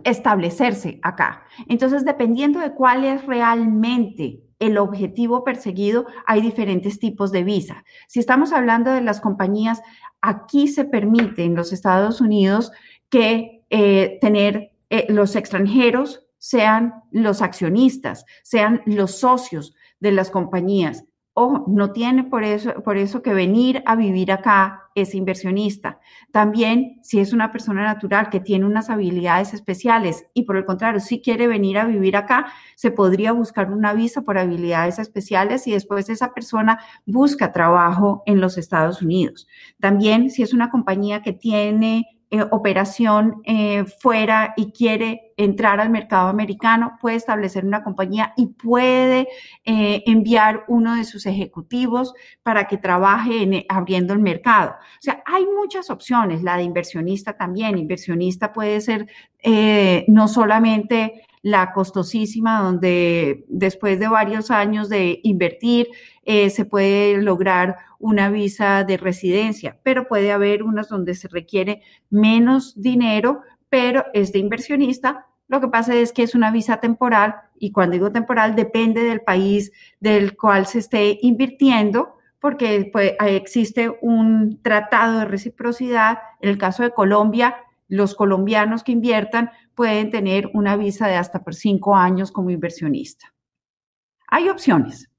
establecerse 0.04 1.00
acá. 1.04 1.44
Entonces, 1.68 2.06
dependiendo 2.06 2.60
de 2.60 2.74
cuál 2.74 3.04
es 3.04 3.26
realmente 3.26 4.42
el 4.60 4.78
objetivo 4.78 5.44
perseguido, 5.44 6.08
hay 6.26 6.42
diferentes 6.42 7.00
tipos 7.00 7.32
de 7.32 7.44
visa. 7.44 7.84
Si 8.08 8.20
estamos 8.20 8.54
hablando 8.54 8.92
de 8.92 9.02
las 9.02 9.22
compañías, 9.22 9.82
aquí 10.22 10.68
se 10.68 10.86
permite 10.86 11.44
en 11.44 11.56
los 11.56 11.74
Estados 11.74 12.22
Unidos 12.22 12.72
que 13.10 13.64
eh, 13.70 14.18
tener 14.22 14.72
eh, 14.90 15.06
los 15.10 15.36
extranjeros 15.36 16.26
sean 16.38 16.94
los 17.12 17.42
accionistas, 17.42 18.26
sean 18.44 18.82
los 18.86 19.20
socios 19.20 19.76
de 20.00 20.12
las 20.12 20.32
compañías. 20.32 21.06
Ojo, 21.34 21.66
no 21.68 21.92
tiene 21.92 22.24
por 22.24 22.44
eso, 22.44 22.74
por 22.84 22.98
eso 22.98 23.22
que 23.22 23.34
venir 23.34 23.84
a 23.86 23.96
vivir 23.96 24.32
acá 24.32 24.87
es 25.02 25.16
inversionista. 25.16 26.00
También, 26.32 27.00
si 27.04 27.20
es 27.20 27.34
una 27.34 27.52
persona 27.52 27.84
natural 27.84 28.30
que 28.30 28.40
tiene 28.40 28.66
unas 28.66 28.90
habilidades 28.90 29.54
especiales 29.54 30.26
y 30.34 30.44
por 30.44 30.58
el 30.58 30.66
contrario, 30.66 31.00
si 31.00 31.22
quiere 31.22 31.48
venir 31.48 31.78
a 31.78 31.86
vivir 31.86 32.18
acá, 32.18 32.48
se 32.76 32.92
podría 32.92 33.32
buscar 33.32 33.72
una 33.72 33.94
visa 33.94 34.22
por 34.22 34.38
habilidades 34.38 35.00
especiales 35.00 35.68
y 35.68 35.72
después 35.72 36.10
esa 36.10 36.34
persona 36.34 36.80
busca 37.06 37.52
trabajo 37.52 38.24
en 38.26 38.42
los 38.42 38.58
Estados 38.58 39.02
Unidos. 39.02 39.48
También, 39.80 40.30
si 40.30 40.44
es 40.44 40.54
una 40.54 40.70
compañía 40.70 41.22
que 41.22 41.34
tiene 41.34 42.17
eh, 42.30 42.44
operación 42.52 43.42
eh, 43.46 43.86
fuera 44.02 44.54
y 44.58 44.74
quiere 44.74 45.32
entrar 45.38 45.80
al 45.80 45.90
mercado 45.90 46.28
americano, 46.28 46.98
puede 47.00 47.16
establecer 47.16 47.64
una 47.64 47.86
compañía 47.86 48.34
y 48.36 48.48
puede 48.48 49.30
eh, 49.64 50.04
enviar 50.06 50.66
uno 50.68 50.96
de 50.96 51.06
sus 51.06 51.26
ejecutivos 51.26 52.14
para 52.44 52.68
que 52.68 52.78
trabaje 52.78 53.44
en, 53.44 53.64
abriendo 53.70 54.14
el 54.14 54.20
mercado. 54.20 54.72
O 54.72 55.02
sea, 55.02 55.24
hay 55.26 55.46
muchas 55.46 55.90
opciones, 55.90 56.44
la 56.44 56.58
de 56.58 56.64
inversionista 56.64 57.38
también. 57.38 57.78
Inversionista 57.78 58.52
puede 58.52 58.82
ser 58.82 59.08
no 60.08 60.28
solamente 60.28 61.27
la 61.48 61.72
costosísima, 61.72 62.62
donde 62.62 63.46
después 63.48 64.00
de 64.00 64.10
varios 64.10 64.52
años 64.52 64.90
de 64.90 65.22
invertir, 65.24 65.88
eh, 66.24 66.50
se 66.50 66.66
puede 66.66 67.22
lograr 67.22 67.78
una 68.00 68.30
visa 68.30 68.84
de 68.84 68.98
residencia, 68.98 69.80
pero 69.82 70.10
puede 70.10 70.34
haber 70.34 70.62
unas 70.62 70.90
donde 70.90 71.16
se 71.16 71.30
requiere 71.30 71.84
menos 72.10 72.74
dinero, 72.82 73.44
pero 73.70 74.04
es 74.14 74.34
de 74.34 74.40
inversionista. 74.40 75.26
Lo 75.48 75.62
que 75.62 75.70
pasa 75.70 75.96
es 75.96 76.12
que 76.12 76.24
es 76.24 76.36
una 76.36 76.52
visa 76.52 76.82
temporal 76.82 77.36
y 77.58 77.72
cuando 77.72 77.94
digo 77.94 78.12
temporal 78.12 78.58
depende 78.58 79.06
del 79.06 79.22
país 79.22 79.72
del 80.02 80.36
cual 80.36 80.66
se 80.66 80.80
esté 80.80 81.18
invirtiendo, 81.22 82.18
porque 82.42 82.90
pues, 82.92 83.14
existe 83.22 83.98
un 84.02 84.62
tratado 84.62 85.20
de 85.20 85.26
reciprocidad. 85.26 86.18
En 86.42 86.50
el 86.50 86.58
caso 86.58 86.84
de 86.84 86.92
Colombia, 86.92 87.56
los 87.88 88.16
colombianos 88.16 88.84
que 88.84 88.92
inviertan 88.92 89.52
pueden 89.76 90.10
tener 90.10 90.50
una 90.54 90.76
visa 90.76 91.08
de 91.08 91.16
hasta 91.16 91.44
por 91.44 91.56
cinco 91.56 91.96
años 91.96 92.32
como 92.32 92.50
inversionista. 92.50 93.34
Hay 94.28 94.50
opciones. 94.50 95.10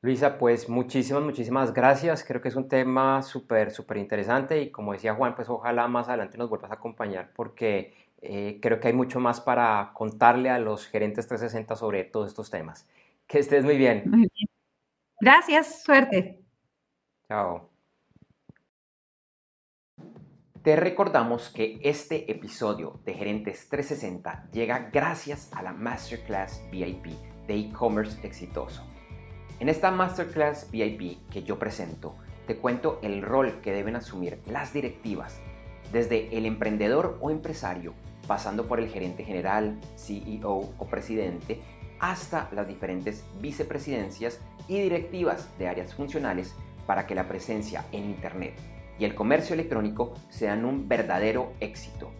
Luisa, 0.00 0.38
pues 0.38 0.68
muchísimas, 0.68 1.22
muchísimas 1.22 1.74
gracias. 1.74 2.22
Creo 2.24 2.40
que 2.40 2.48
es 2.48 2.56
un 2.56 2.68
tema 2.68 3.22
súper, 3.22 3.72
súper 3.72 3.96
interesante 3.96 4.62
y 4.62 4.70
como 4.70 4.92
decía 4.92 5.14
Juan, 5.14 5.34
pues 5.34 5.48
ojalá 5.48 5.88
más 5.88 6.08
adelante 6.08 6.38
nos 6.38 6.48
vuelvas 6.48 6.70
a 6.70 6.74
acompañar 6.74 7.32
porque 7.34 7.94
eh, 8.22 8.58
creo 8.62 8.78
que 8.78 8.88
hay 8.88 8.94
mucho 8.94 9.18
más 9.18 9.40
para 9.40 9.90
contarle 9.94 10.50
a 10.50 10.58
los 10.60 10.86
gerentes 10.86 11.26
360 11.26 11.74
sobre 11.74 12.04
todos 12.04 12.28
estos 12.28 12.48
temas. 12.48 12.88
Que 13.26 13.40
estés 13.40 13.64
muy 13.64 13.76
bien. 13.76 14.04
Muy 14.06 14.28
bien. 14.34 14.48
Gracias, 15.20 15.82
suerte. 15.82 16.38
Chao. 17.28 17.68
Te 20.62 20.76
recordamos 20.76 21.50
que 21.50 21.80
este 21.82 22.30
episodio 22.30 23.00
de 23.04 23.14
Gerentes 23.14 23.68
360 23.68 24.50
llega 24.52 24.90
gracias 24.92 25.52
a 25.52 25.62
la 25.62 25.72
Masterclass 25.72 26.62
VIP 26.70 27.06
de 27.46 27.54
e-commerce 27.54 28.24
exitoso. 28.26 28.84
En 29.60 29.68
esta 29.68 29.90
Masterclass 29.90 30.70
VIP 30.70 31.28
que 31.30 31.42
yo 31.42 31.58
presento, 31.58 32.14
te 32.46 32.56
cuento 32.56 33.00
el 33.02 33.22
rol 33.22 33.60
que 33.60 33.72
deben 33.72 33.96
asumir 33.96 34.40
las 34.46 34.72
directivas, 34.72 35.40
desde 35.92 36.36
el 36.38 36.46
emprendedor 36.46 37.18
o 37.20 37.30
empresario, 37.30 37.92
pasando 38.28 38.68
por 38.68 38.78
el 38.78 38.88
gerente 38.88 39.24
general, 39.24 39.80
CEO 39.96 40.70
o 40.78 40.86
presidente, 40.86 41.60
hasta 41.98 42.48
las 42.52 42.68
diferentes 42.68 43.24
vicepresidencias 43.40 44.40
y 44.68 44.80
directivas 44.80 45.48
de 45.58 45.66
áreas 45.66 45.92
funcionales 45.92 46.54
para 46.86 47.08
que 47.08 47.16
la 47.16 47.26
presencia 47.26 47.84
en 47.90 48.04
Internet 48.04 48.54
y 48.96 49.04
el 49.06 49.16
comercio 49.16 49.54
electrónico 49.54 50.14
sean 50.28 50.64
un 50.64 50.88
verdadero 50.88 51.52
éxito. 51.58 52.12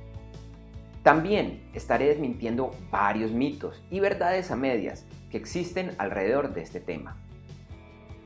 También 1.05 1.71
estaré 1.73 2.07
desmintiendo 2.07 2.73
varios 2.91 3.31
mitos 3.31 3.81
y 3.91 4.01
verdades 4.01 4.51
a 4.51 4.57
medias 4.57 5.07
que 5.31 5.39
existen 5.39 5.93
alrededor 5.99 6.53
de 6.53 6.63
este 6.63 6.81
tema. 6.81 7.17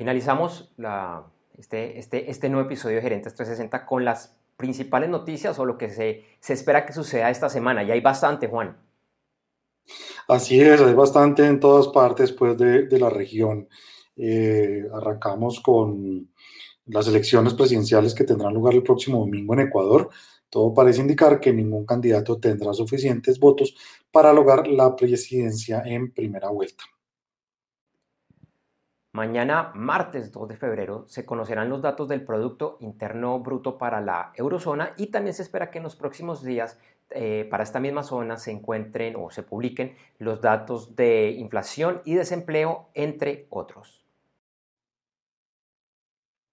Finalizamos 0.00 0.72
este, 1.58 1.98
este, 1.98 2.30
este, 2.30 2.48
nuevo 2.48 2.64
episodio 2.64 2.96
de 2.96 3.02
Gerentes 3.02 3.34
360 3.34 3.84
con 3.84 4.02
las 4.02 4.34
principales 4.56 5.10
noticias 5.10 5.58
o 5.58 5.66
lo 5.66 5.76
que 5.76 5.90
se, 5.90 6.24
espera 6.48 6.86
que 6.86 6.94
suceda 6.94 7.28
esta 7.28 7.50
semana. 7.50 7.82
Y 7.82 7.90
hay 7.90 8.00
bastante, 8.00 8.48
Juan. 8.48 8.78
Así 10.26 10.58
es, 10.58 10.80
hay 10.80 10.94
bastante 10.94 11.44
en 11.44 11.60
todas 11.60 11.88
partes 11.88 12.32
pues, 12.32 12.56
de, 12.56 12.86
de 12.86 12.98
la 12.98 13.10
región. 13.10 13.68
Eh, 14.16 14.88
arrancamos 14.90 15.60
con 15.60 16.30
las 16.86 17.06
elecciones 17.06 17.52
presidenciales 17.52 18.14
que 18.14 18.24
tendrán 18.24 18.54
lugar 18.54 18.72
el 18.72 18.82
próximo 18.82 19.18
domingo 19.18 19.52
en 19.52 19.60
Ecuador. 19.60 20.08
Todo 20.48 20.72
parece 20.72 21.02
indicar 21.02 21.38
que 21.40 21.52
ningún 21.52 21.84
candidato 21.84 22.38
tendrá 22.38 22.72
suficientes 22.72 23.38
votos 23.38 23.74
para 24.10 24.32
lograr 24.32 24.66
la 24.66 24.96
presidencia 24.96 25.82
en 25.84 26.10
primera 26.10 26.48
vuelta. 26.48 26.84
Mañana, 29.12 29.72
martes 29.74 30.30
2 30.30 30.48
de 30.48 30.56
febrero, 30.56 31.04
se 31.08 31.26
conocerán 31.26 31.68
los 31.68 31.82
datos 31.82 32.06
del 32.08 32.24
Producto 32.24 32.76
Interno 32.80 33.40
Bruto 33.40 33.76
para 33.76 34.00
la 34.00 34.32
eurozona 34.36 34.94
y 34.96 35.08
también 35.08 35.34
se 35.34 35.42
espera 35.42 35.70
que 35.70 35.78
en 35.78 35.84
los 35.84 35.96
próximos 35.96 36.44
días 36.44 36.78
eh, 37.10 37.44
para 37.50 37.64
esta 37.64 37.80
misma 37.80 38.04
zona 38.04 38.36
se 38.36 38.52
encuentren 38.52 39.16
o 39.16 39.30
se 39.30 39.42
publiquen 39.42 39.96
los 40.18 40.40
datos 40.40 40.94
de 40.94 41.30
inflación 41.30 42.02
y 42.04 42.14
desempleo, 42.14 42.90
entre 42.94 43.46
otros. 43.50 44.04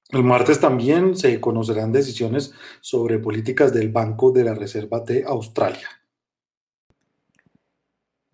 El 0.09 0.23
martes 0.23 0.59
también 0.59 1.15
se 1.15 1.39
conocerán 1.39 1.91
decisiones 1.91 2.53
sobre 2.81 3.19
políticas 3.19 3.71
del 3.71 3.89
Banco 3.89 4.31
de 4.31 4.45
la 4.45 4.55
Reserva 4.55 5.01
de 5.01 5.23
Australia. 5.25 5.89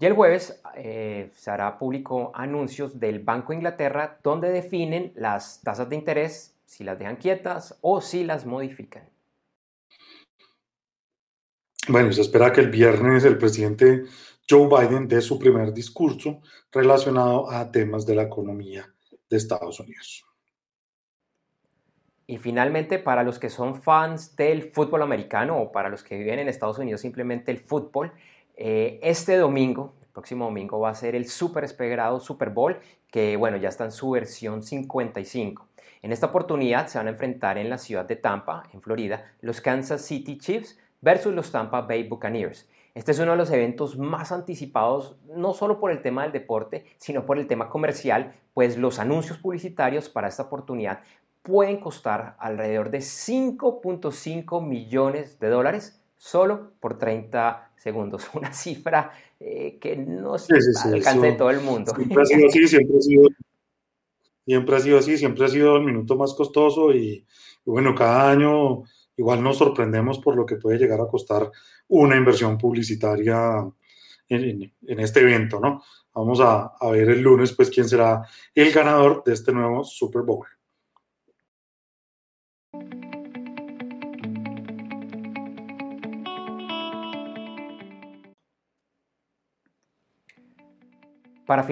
Y 0.03 0.05
el 0.05 0.11
jueves 0.11 0.61
eh, 0.75 1.31
se 1.33 1.49
hará 1.49 1.77
público 1.77 2.33
anuncios 2.35 2.99
del 2.99 3.19
Banco 3.19 3.53
de 3.53 3.59
Inglaterra 3.59 4.19
donde 4.21 4.51
definen 4.51 5.13
las 5.15 5.61
tasas 5.61 5.87
de 5.87 5.95
interés, 5.95 6.57
si 6.65 6.83
las 6.83 6.99
dejan 6.99 7.15
quietas 7.15 7.77
o 7.79 8.01
si 8.01 8.25
las 8.25 8.45
modifican. 8.45 9.03
Bueno, 11.87 12.11
se 12.11 12.19
espera 12.19 12.51
que 12.51 12.59
el 12.59 12.69
viernes 12.69 13.23
el 13.23 13.37
presidente 13.37 14.03
Joe 14.49 14.67
Biden 14.67 15.07
dé 15.07 15.21
su 15.21 15.39
primer 15.39 15.73
discurso 15.73 16.41
relacionado 16.69 17.49
a 17.49 17.71
temas 17.71 18.05
de 18.05 18.15
la 18.15 18.23
economía 18.23 18.85
de 19.29 19.37
Estados 19.37 19.79
Unidos. 19.79 20.25
Y 22.27 22.39
finalmente, 22.39 22.99
para 22.99 23.23
los 23.23 23.39
que 23.39 23.49
son 23.49 23.81
fans 23.81 24.35
del 24.35 24.63
fútbol 24.63 25.01
americano 25.01 25.61
o 25.61 25.71
para 25.71 25.87
los 25.87 26.03
que 26.03 26.17
viven 26.17 26.39
en 26.39 26.49
Estados 26.49 26.77
Unidos 26.77 26.99
simplemente 26.99 27.51
el 27.51 27.59
fútbol, 27.59 28.11
eh, 28.55 28.99
este 29.01 29.37
domingo, 29.37 29.93
el 30.01 30.07
próximo 30.09 30.45
domingo, 30.45 30.79
va 30.79 30.89
a 30.89 30.95
ser 30.95 31.15
el 31.15 31.23
esperado 31.23 32.19
Super 32.19 32.49
Bowl, 32.49 32.79
que 33.11 33.35
bueno, 33.37 33.57
ya 33.57 33.69
está 33.69 33.85
en 33.85 33.91
su 33.91 34.11
versión 34.11 34.63
55. 34.63 35.67
En 36.01 36.11
esta 36.11 36.27
oportunidad 36.27 36.87
se 36.87 36.97
van 36.97 37.07
a 37.07 37.11
enfrentar 37.11 37.57
en 37.57 37.69
la 37.69 37.77
ciudad 37.77 38.05
de 38.05 38.15
Tampa, 38.15 38.63
en 38.73 38.81
Florida, 38.81 39.31
los 39.41 39.61
Kansas 39.61 40.01
City 40.01 40.37
Chiefs 40.37 40.77
versus 41.01 41.33
los 41.33 41.51
Tampa 41.51 41.81
Bay 41.81 42.07
Buccaneers. 42.07 42.67
Este 42.93 43.11
es 43.11 43.19
uno 43.19 43.31
de 43.31 43.37
los 43.37 43.49
eventos 43.49 43.97
más 43.97 44.31
anticipados, 44.31 45.15
no 45.25 45.53
solo 45.53 45.79
por 45.79 45.91
el 45.91 46.01
tema 46.01 46.23
del 46.23 46.31
deporte, 46.31 46.85
sino 46.97 47.25
por 47.25 47.39
el 47.39 47.47
tema 47.47 47.69
comercial, 47.69 48.35
pues 48.53 48.77
los 48.77 48.99
anuncios 48.99 49.39
publicitarios 49.39 50.09
para 50.09 50.27
esta 50.27 50.43
oportunidad 50.43 50.99
pueden 51.41 51.79
costar 51.79 52.35
alrededor 52.37 52.91
de 52.91 52.99
5.5 52.99 54.63
millones 54.65 55.39
de 55.39 55.49
dólares 55.49 56.02
solo 56.23 56.71
por 56.79 56.97
30 56.97 57.73
segundos. 57.75 58.29
Una 58.33 58.53
cifra 58.53 59.11
eh, 59.39 59.77
que 59.79 59.97
no 59.97 60.37
se 60.37 60.53
alcanza 60.85 61.19
de 61.19 61.33
todo 61.33 61.49
el 61.49 61.59
mundo. 61.59 61.93
Siempre 61.93 62.21
ha 62.21 62.25
sido 62.25 62.47
así, 62.47 62.67
siempre 62.67 62.97
ha 62.97 63.01
sido, 63.01 63.27
siempre 64.45 64.75
ha 64.75 64.79
sido 64.79 64.97
así, 64.99 65.17
siempre 65.17 65.45
ha 65.45 65.49
sido 65.49 65.75
el 65.75 65.83
minuto 65.83 66.15
más 66.15 66.33
costoso 66.33 66.93
y, 66.93 67.25
bueno, 67.65 67.93
cada 67.93 68.31
año 68.31 68.83
igual 69.17 69.43
nos 69.43 69.57
sorprendemos 69.57 70.19
por 70.19 70.35
lo 70.35 70.45
que 70.45 70.55
puede 70.55 70.79
llegar 70.79 71.01
a 71.01 71.07
costar 71.07 71.51
una 71.89 72.15
inversión 72.15 72.57
publicitaria 72.57 73.69
en, 74.29 74.71
este 74.81 75.19
evento, 75.19 75.59
¿no? 75.59 75.83
Vamos 76.13 76.39
a, 76.39 76.73
a 76.79 76.89
ver 76.89 77.09
el 77.09 77.21
lunes, 77.21 77.51
pues, 77.51 77.69
quién 77.69 77.87
será 77.87 78.25
el 78.55 78.71
ganador 78.71 79.23
de 79.25 79.33
este 79.33 79.51
nuevo 79.51 79.83
Super 79.83 80.21
Bowl. 80.21 80.47
Para, 91.53 91.67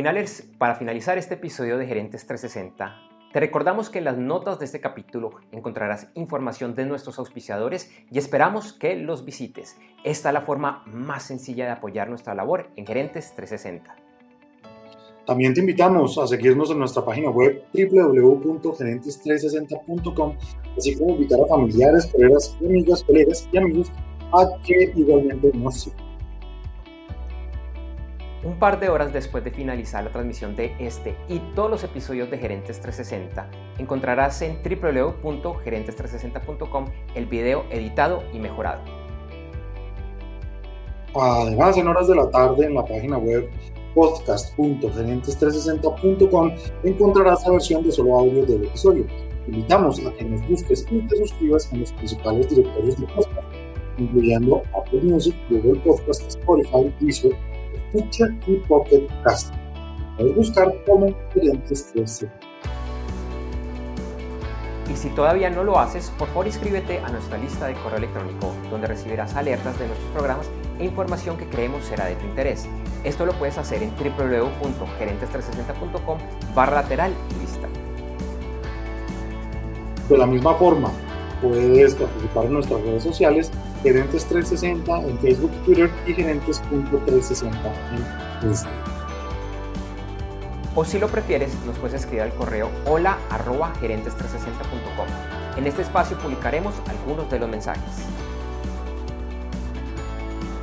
para 0.59 0.75
finalizar 0.75 1.17
este 1.17 1.33
episodio 1.33 1.79
de 1.79 1.87
Gerentes 1.87 2.27
360, 2.27 2.93
te 3.33 3.39
recordamos 3.39 3.89
que 3.89 3.97
en 3.97 4.03
las 4.03 4.15
notas 4.15 4.59
de 4.59 4.65
este 4.65 4.79
capítulo 4.79 5.31
encontrarás 5.51 6.09
información 6.13 6.75
de 6.75 6.85
nuestros 6.85 7.17
auspiciadores 7.17 7.91
y 8.11 8.19
esperamos 8.19 8.73
que 8.73 8.95
los 8.95 9.25
visites. 9.25 9.77
Esta 10.03 10.29
es 10.29 10.33
la 10.35 10.41
forma 10.41 10.83
más 10.85 11.23
sencilla 11.23 11.65
de 11.65 11.71
apoyar 11.71 12.09
nuestra 12.09 12.35
labor 12.35 12.69
en 12.75 12.85
Gerentes 12.85 13.33
360. 13.35 13.95
También 15.25 15.55
te 15.55 15.61
invitamos 15.61 16.15
a 16.19 16.27
seguirnos 16.27 16.69
en 16.69 16.77
nuestra 16.77 17.03
página 17.03 17.31
web 17.31 17.63
www.gerentes360.com, 17.73 20.35
así 20.77 20.95
como 20.95 21.15
invitar 21.15 21.39
a 21.41 21.47
familiares, 21.47 22.05
colegas, 22.05 22.55
amigas, 22.63 23.03
colegas 23.03 23.49
y 23.51 23.57
amigos 23.57 23.91
a 24.31 24.47
que 24.63 24.93
igualmente 24.95 25.49
nos 25.55 25.81
sigan. 25.81 26.10
Un 28.43 28.57
par 28.57 28.79
de 28.79 28.89
horas 28.89 29.13
después 29.13 29.43
de 29.43 29.51
finalizar 29.51 30.03
la 30.03 30.11
transmisión 30.11 30.55
de 30.55 30.73
este 30.79 31.15
y 31.29 31.37
todos 31.55 31.69
los 31.69 31.83
episodios 31.83 32.31
de 32.31 32.39
Gerentes 32.39 32.81
360, 32.81 33.47
encontrarás 33.77 34.41
en 34.41 34.57
www.gerentes360.com 34.63 36.85
el 37.13 37.27
video 37.27 37.65
editado 37.69 38.23
y 38.33 38.39
mejorado. 38.39 38.81
Además, 41.13 41.77
en 41.77 41.87
horas 41.87 42.07
de 42.07 42.15
la 42.15 42.31
tarde 42.31 42.65
en 42.65 42.73
la 42.73 42.83
página 42.83 43.19
web 43.19 43.47
podcast.gerentes360.com 43.93 46.51
encontrarás 46.83 47.45
la 47.45 47.51
versión 47.51 47.83
de 47.83 47.91
solo 47.91 48.17
audio 48.17 48.43
del 48.45 48.63
episodio. 48.63 49.05
Te 49.45 49.51
invitamos 49.51 50.03
a 50.05 50.11
que 50.13 50.25
nos 50.25 50.47
busques 50.47 50.85
y 50.89 51.01
te 51.01 51.17
suscribas 51.17 51.71
en 51.73 51.81
los 51.81 51.91
principales 51.93 52.49
directorios 52.49 52.99
de 52.99 53.05
podcast, 53.07 53.43
incluyendo 53.97 54.63
Apple 54.75 55.01
Music, 55.01 55.35
Google 55.49 55.79
Podcast, 55.81 56.27
Spotify, 56.27 56.93
Deezer, 56.99 57.35
Escucha 57.73 58.25
y 58.47 58.55
Pocket 58.67 59.07
Cast. 59.23 59.53
Puedes 60.17 60.35
buscar 60.35 60.73
como 60.85 61.13
Gerentes 61.33 61.91
360. 61.93 62.51
Y 64.91 64.97
si 64.97 65.09
todavía 65.09 65.49
no 65.49 65.63
lo 65.63 65.79
haces, 65.79 66.11
por 66.17 66.27
favor 66.27 66.47
inscríbete 66.47 66.99
a 66.99 67.07
nuestra 67.09 67.37
lista 67.37 67.67
de 67.67 67.75
correo 67.75 67.99
electrónico, 67.99 68.53
donde 68.69 68.87
recibirás 68.87 69.33
alertas 69.35 69.79
de 69.79 69.87
nuestros 69.87 70.11
programas 70.11 70.49
e 70.79 70.85
información 70.85 71.37
que 71.37 71.47
creemos 71.47 71.85
será 71.85 72.07
de 72.07 72.15
tu 72.15 72.25
interés. 72.25 72.67
Esto 73.03 73.25
lo 73.25 73.33
puedes 73.33 73.57
hacer 73.57 73.83
en 73.83 73.91
www.gerentes360.com 73.95 76.17
barra 76.53 76.81
lateral 76.81 77.13
y 77.29 77.33
lista. 77.41 77.67
De 80.09 80.17
la 80.17 80.25
misma 80.25 80.55
forma, 80.55 80.89
puedes 81.41 81.95
participar 81.95 82.45
en 82.45 82.53
nuestras 82.53 82.81
redes 82.81 83.03
sociales, 83.03 83.51
Gerentes 83.83 84.25
360 84.25 85.01
en 85.01 85.17
Facebook, 85.19 85.51
Twitter 85.65 85.89
y 86.05 86.13
gerentes.360 86.13 87.51
en 88.43 88.49
Instagram. 88.49 88.91
O 90.75 90.85
si 90.85 90.99
lo 90.99 91.07
prefieres, 91.07 91.53
nos 91.65 91.77
puedes 91.79 91.99
escribir 91.99 92.21
al 92.21 92.33
correo 92.35 92.69
hola 92.85 93.17
gerentes360.com. 93.29 95.07
En 95.57 95.67
este 95.67 95.81
espacio 95.81 96.17
publicaremos 96.17 96.75
algunos 96.87 97.29
de 97.29 97.39
los 97.39 97.49
mensajes. 97.49 98.05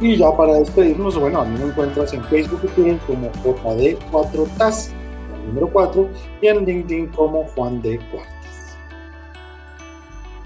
Y 0.01 0.17
ya 0.17 0.35
para 0.35 0.55
despedirnos, 0.55 1.19
bueno, 1.19 1.41
a 1.41 1.45
mí 1.45 1.59
me 1.59 1.67
encuentras 1.67 2.13
en 2.15 2.25
Facebook 2.25 2.61
y 2.63 2.69
Twitter 2.69 2.99
como 3.07 3.31
JD4TAS, 3.33 4.93
el 5.35 5.47
número 5.49 5.69
4, 5.73 6.09
y 6.41 6.47
en 6.47 6.65
LinkedIn 6.65 7.09
como 7.09 7.45
Juan 7.49 7.83
D4. 7.83 8.38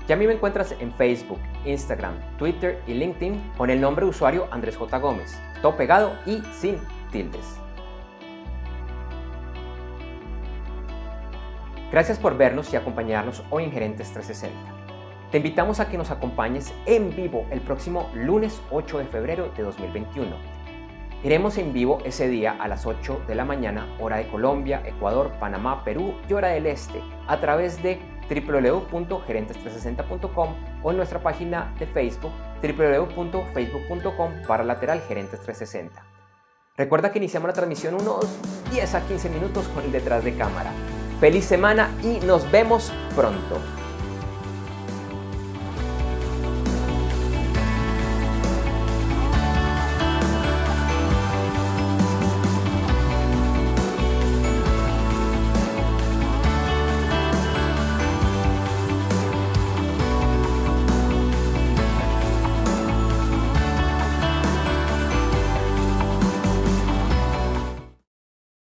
Y 0.08 0.12
a 0.12 0.16
mí 0.16 0.26
me 0.26 0.34
encuentras 0.34 0.74
en 0.80 0.92
Facebook, 0.92 1.38
Instagram, 1.64 2.14
Twitter 2.36 2.82
y 2.86 2.94
LinkedIn 2.94 3.52
con 3.56 3.70
el 3.70 3.80
nombre 3.80 4.04
de 4.04 4.10
usuario 4.10 4.48
Andrés 4.50 4.76
J. 4.76 4.98
Gómez, 4.98 5.38
todo 5.60 5.76
pegado 5.76 6.12
y 6.26 6.42
sin 6.52 6.78
tildes. 7.10 7.56
Gracias 11.92 12.18
por 12.18 12.36
vernos 12.36 12.72
y 12.72 12.76
acompañarnos 12.76 13.44
hoy 13.50 13.64
en 13.64 13.72
Gerentes 13.72 14.10
360. 14.12 14.82
Te 15.30 15.36
invitamos 15.38 15.78
a 15.78 15.88
que 15.88 15.98
nos 15.98 16.10
acompañes 16.10 16.74
en 16.86 17.14
vivo 17.14 17.46
el 17.50 17.60
próximo 17.60 18.10
lunes 18.14 18.60
8 18.70 18.98
de 18.98 19.04
febrero 19.06 19.50
de 19.56 19.62
2021. 19.62 20.30
Iremos 21.22 21.56
en 21.56 21.72
vivo 21.72 21.98
ese 22.04 22.28
día 22.28 22.56
a 22.58 22.66
las 22.66 22.84
8 22.84 23.22
de 23.28 23.34
la 23.34 23.44
mañana, 23.44 23.86
hora 24.00 24.16
de 24.16 24.26
Colombia, 24.26 24.82
Ecuador, 24.84 25.32
Panamá, 25.38 25.84
Perú 25.84 26.14
y 26.28 26.32
hora 26.32 26.48
del 26.48 26.66
Este, 26.66 27.00
a 27.28 27.38
través 27.40 27.82
de 27.82 28.00
www.gerentes360.com 28.28 30.54
o 30.82 30.90
en 30.90 30.96
nuestra 30.96 31.22
página 31.22 31.72
de 31.78 31.86
Facebook 31.86 32.32
www.facebook.com 32.62 34.32
para 34.46 34.64
lateral 34.64 35.00
Gerentes 35.08 35.40
360. 35.40 36.04
Recuerda 36.76 37.10
que 37.12 37.18
iniciamos 37.18 37.48
la 37.48 37.54
transmisión 37.54 37.94
unos 37.94 38.26
10 38.70 38.94
a 38.94 39.06
15 39.06 39.28
minutos 39.28 39.68
con 39.68 39.84
el 39.84 39.92
detrás 39.92 40.24
de 40.24 40.34
cámara. 40.34 40.72
Feliz 41.20 41.44
semana 41.44 41.90
y 42.02 42.18
nos 42.24 42.50
vemos 42.50 42.90
pronto. 43.14 43.81